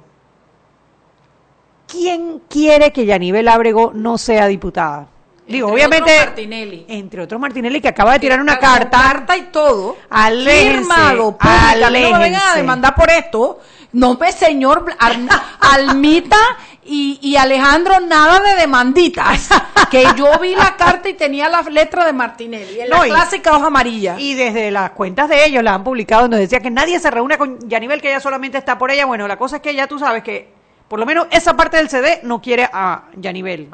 [1.87, 5.07] ¿quién quiere que Yanibel Ábrego no sea diputada?
[5.47, 6.85] Digo, Entre obviamente, otros, Martinelli.
[6.87, 8.99] entre otros Martinelli, que acaba de tirar una carta.
[8.99, 9.95] carta y todo.
[10.09, 11.75] Aléjense, firmado, pública.
[11.79, 13.59] No me vengan a demandar por esto.
[13.91, 14.85] No me, señor
[15.59, 16.37] Almita
[16.83, 19.49] y, y Alejandro, nada de demanditas.
[19.91, 22.81] que yo vi la carta y tenía la letra de Martinelli.
[22.81, 24.15] En No, la y- clásica hoja amarilla.
[24.19, 27.37] Y desde las cuentas de ellos la han publicado donde decía que nadie se reúne
[27.37, 29.05] con Yanibel, que ella solamente está por ella.
[29.05, 30.49] Bueno, la cosa es que ya tú sabes que
[30.87, 33.69] por lo menos esa parte del CD no quiere a Yanibel.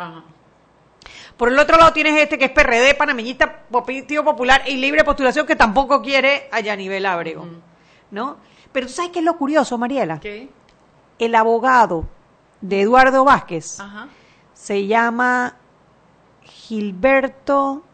[1.41, 5.47] Por el otro lado tienes este que es PRD, panameñista, Partido Popular y Libre Postulación,
[5.47, 7.47] que tampoco quiere a Yanibel Ábrego.
[8.11, 8.37] ¿No?
[8.71, 10.19] Pero tú sabes qué es lo curioso, Mariela.
[10.19, 10.49] ¿Qué?
[11.17, 12.05] El abogado
[12.61, 14.07] de Eduardo Vázquez Ajá.
[14.53, 15.55] se llama
[16.43, 17.85] Gilberto.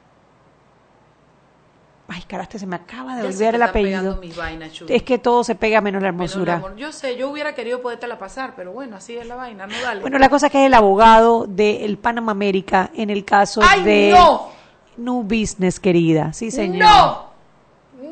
[2.10, 4.16] Ay, caraste, se me acaba de Ya olvidar el apellido.
[4.18, 4.88] mis vainas, Chuy.
[4.90, 6.54] Es que todo se pega menos la Menos hermosura.
[6.54, 6.76] el amor.
[6.78, 10.00] Yo sé, yo hubiera querido podértela pasar, pero bueno, así es la vaina, no dale.
[10.02, 13.84] Bueno, la cosa es que es el abogado del Panama América en el caso ¡Ay,
[13.84, 14.50] de no!
[14.96, 16.32] New Business, querida.
[16.32, 16.80] Sí, señor.
[16.88, 17.28] No,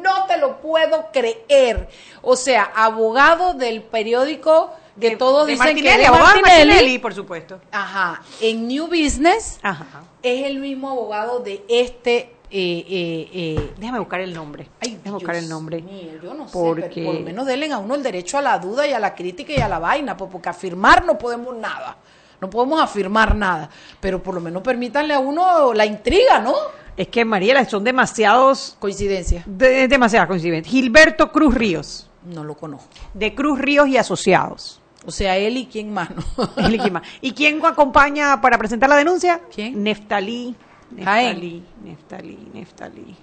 [0.01, 1.87] no te lo puedo creer.
[2.21, 6.41] O sea, abogado del periódico que todos de dicen Martinelli, que es de abogado de
[6.41, 6.69] Martinelli.
[6.69, 7.59] Martinelli, por supuesto.
[7.71, 10.03] Ajá, en New Business Ajá.
[10.21, 12.34] es el mismo abogado de este.
[12.51, 14.69] Eh, eh, eh, Déjame buscar el nombre.
[14.81, 15.81] Déjame buscar el nombre.
[15.81, 18.41] mío, yo no sé, Porque- pero por lo menos denle a uno el derecho a
[18.41, 21.55] la duda y a la crítica y a la vaina, pues, porque afirmar no podemos
[21.57, 21.97] nada.
[22.41, 23.69] No podemos afirmar nada,
[23.99, 26.53] pero por lo menos permítanle a uno la intriga, ¿no?
[26.97, 28.75] Es que, Mariela, son demasiados.
[28.79, 29.43] Coincidencias.
[29.47, 30.71] De, demasiadas coincidencias.
[30.71, 32.87] Gilberto Cruz Ríos, No lo conozco.
[33.13, 34.81] de Cruz Ríos y Asociados.
[35.07, 36.23] O sea, él y quién más, ¿no?
[36.57, 37.01] El Iquima.
[37.21, 39.41] ¿Y quién acompaña para presentar la denuncia?
[39.53, 39.81] ¿Quién?
[39.83, 40.55] Neftalí.
[40.95, 41.63] Neftalí.
[41.83, 42.49] Neftalí.
[42.53, 43.15] Neftalí.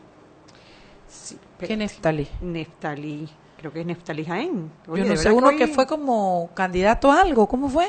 [1.08, 2.26] Sí, ¿Quién es Tali?
[2.40, 3.28] Neftalí.
[3.58, 4.70] Creo que es Neftalí Jaén.
[4.86, 7.88] Yo no sé, uno que fue como candidato a algo, ¿cómo fue?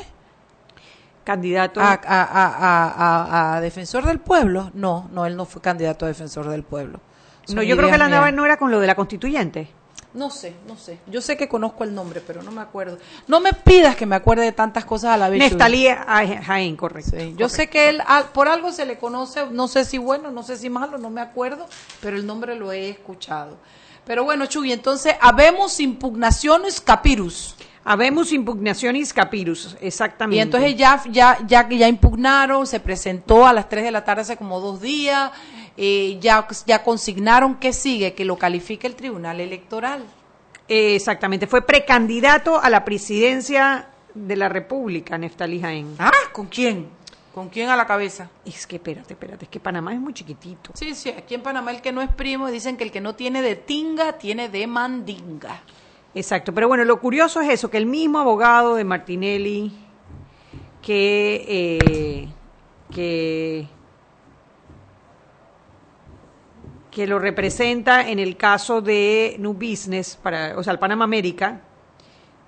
[1.24, 1.80] Candidato.
[1.80, 4.70] A, a- a- a- defensor del pueblo.
[4.74, 7.00] No, no, él no fue candidato a defensor del pueblo.
[7.46, 9.68] Son no, yo creo que la andaba no era con lo de la constituyente.
[10.14, 10.98] No sé, no sé.
[11.08, 12.98] Yo sé que conozco el nombre, pero no me acuerdo.
[13.26, 15.40] No me pidas que me acuerde de tantas cosas a la vez.
[15.40, 15.48] Chuy.
[15.50, 15.88] Neftalí
[16.44, 17.10] Jaén, correcto.
[17.18, 20.30] Sí, Yo sé que él, al- por algo se le conoce, no sé si bueno,
[20.30, 21.66] no sé si malo, no me acuerdo,
[22.00, 23.56] pero el nombre lo he escuchado.
[24.06, 27.56] Pero bueno, Chuy, entonces, habemos impugnaciones capirus.
[27.86, 30.36] Habemos impugnaciones capirus, exactamente.
[30.36, 34.22] Y entonces ya, ya, ya, ya impugnaron, se presentó a las 3 de la tarde
[34.22, 35.30] hace como dos días,
[35.76, 40.04] eh, ya, ya consignaron que sigue, que lo califique el Tribunal Electoral.
[40.68, 45.96] Eh, exactamente, fue precandidato a la presidencia de la República, Neftalí Jaén.
[45.98, 46.88] Ah, ¿con quién?
[47.34, 48.30] ¿Con quién a la cabeza?
[48.44, 50.70] Es que espérate, espérate, es que Panamá es muy chiquitito.
[50.74, 53.16] Sí, sí, aquí en Panamá el que no es primo dicen que el que no
[53.16, 55.62] tiene de tinga tiene de mandinga.
[56.14, 59.72] Exacto, pero bueno, lo curioso es eso, que el mismo abogado de Martinelli
[60.80, 62.28] que, eh,
[62.94, 63.66] que,
[66.94, 71.60] que lo representa en el caso de New Business, para, o sea, el Panama América,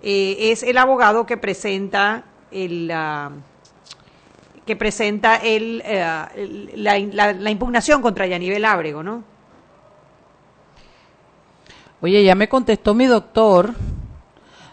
[0.03, 2.91] eh, es el abogado que presenta el...
[2.93, 3.31] ah,
[4.65, 9.23] que presenta el, el- la, la- impugnación contra Yanivel Ábrego, ¿no?
[12.01, 13.75] Oye, ya me contestó mi doctor.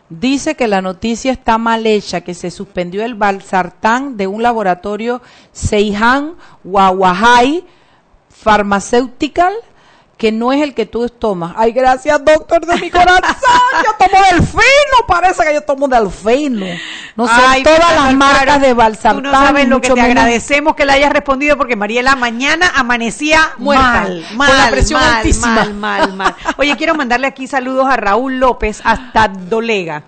[0.09, 5.21] Dice que la noticia está mal hecha, que se suspendió el balsartán de un laboratorio
[5.51, 7.63] Seihan Wawahai
[8.43, 9.53] Pharmaceutical
[10.17, 11.53] que no es el que tú tomas.
[11.57, 13.19] Ay, gracias, doctor de mi corazón.
[13.83, 16.65] Yo tomo delfino, parece que yo tomo delfino.
[17.17, 19.23] No sé, Ay, todas las marcas de Tú Balsartán.
[19.23, 23.51] no sabes lo que te menos- agradecemos que le hayas respondido porque Mariela mañana amanecía
[23.57, 25.47] Muerta, mal, con mal, la presión mal, altísima.
[25.55, 26.35] mal, mal, mal.
[26.57, 30.03] Oye, quiero mandarle aquí saludos a Raúl López hasta Dolega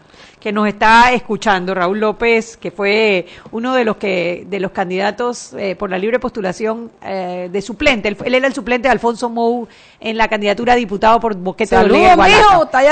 [0.45, 5.53] que nos está escuchando Raúl López que fue uno de los que de los candidatos
[5.57, 9.67] eh, por la libre postulación eh, de suplente él, era el suplente de Alfonso Mou
[9.99, 12.11] en la candidatura a diputado por Boquete Saludos,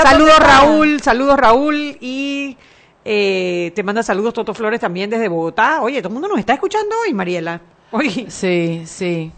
[0.02, 0.38] saludos.
[0.40, 2.56] Raúl saludos Raúl y
[3.04, 5.80] eh, te manda saludos Toto Flores también desde Bogotá.
[5.80, 7.60] Oye, todo el mundo nos está escuchando hoy, Mariela.
[7.92, 8.26] Oye.
[8.30, 9.30] Sí, sí.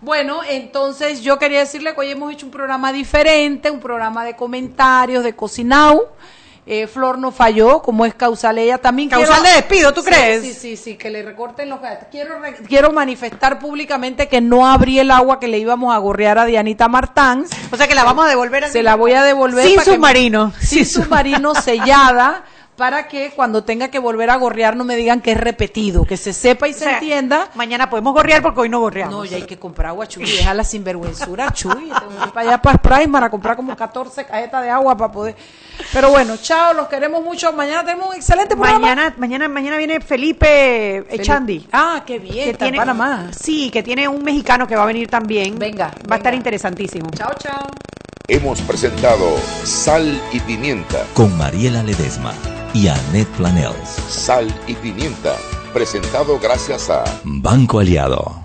[0.00, 4.34] Bueno, entonces yo quería decirle que hoy hemos hecho un programa diferente, un programa de
[4.34, 6.08] comentarios, de cocinau.
[6.66, 9.10] Eh, Flor no falló, como es causal ella también.
[9.10, 10.42] Causal de despido, ¿tú Sí, crees?
[10.42, 12.08] Sí, sí, sí, que le recorten los gastos.
[12.10, 16.38] Quiero, re- quiero manifestar públicamente que no abrí el agua que le íbamos a gorrear
[16.38, 17.44] a Dianita Martán.
[17.70, 18.64] O sea que la vamos a devolver.
[18.64, 19.66] al Se la voy a devolver.
[19.68, 20.52] Sin que- submarino.
[20.58, 22.44] sin submarino sellada
[22.76, 26.16] para que cuando tenga que volver a gorrear no me digan que es repetido, que
[26.16, 27.48] se sepa y se sea, entienda.
[27.54, 29.14] Mañana podemos gorrear porque hoy no gorreamos.
[29.14, 30.24] No, ya hay que comprar agua, Chuy.
[30.24, 31.72] Deja la sinvergüenzura, Chuy.
[31.72, 35.12] Tengo que ir para allá para Sprite a comprar como 14 cajetas de agua para
[35.12, 35.36] poder.
[35.92, 37.52] Pero bueno, chao, los queremos mucho.
[37.52, 38.80] Mañana tenemos un excelente programa.
[38.80, 41.68] Mañana, mañana, mañana viene Felipe Echandi.
[41.72, 42.44] Ah, qué bien.
[42.44, 43.30] Que está en tiene, Panamá.
[43.38, 45.58] Sí, que tiene un mexicano que va a venir también.
[45.58, 47.10] Venga, Va a estar interesantísimo.
[47.10, 47.68] Chao, chao.
[48.26, 51.04] Hemos presentado Sal y Pimienta.
[51.14, 52.32] Con Mariela Ledesma
[52.74, 53.88] y Annette Planels.
[54.08, 55.36] Sal y Pimienta.
[55.72, 58.42] Presentado gracias a Banco Aliado.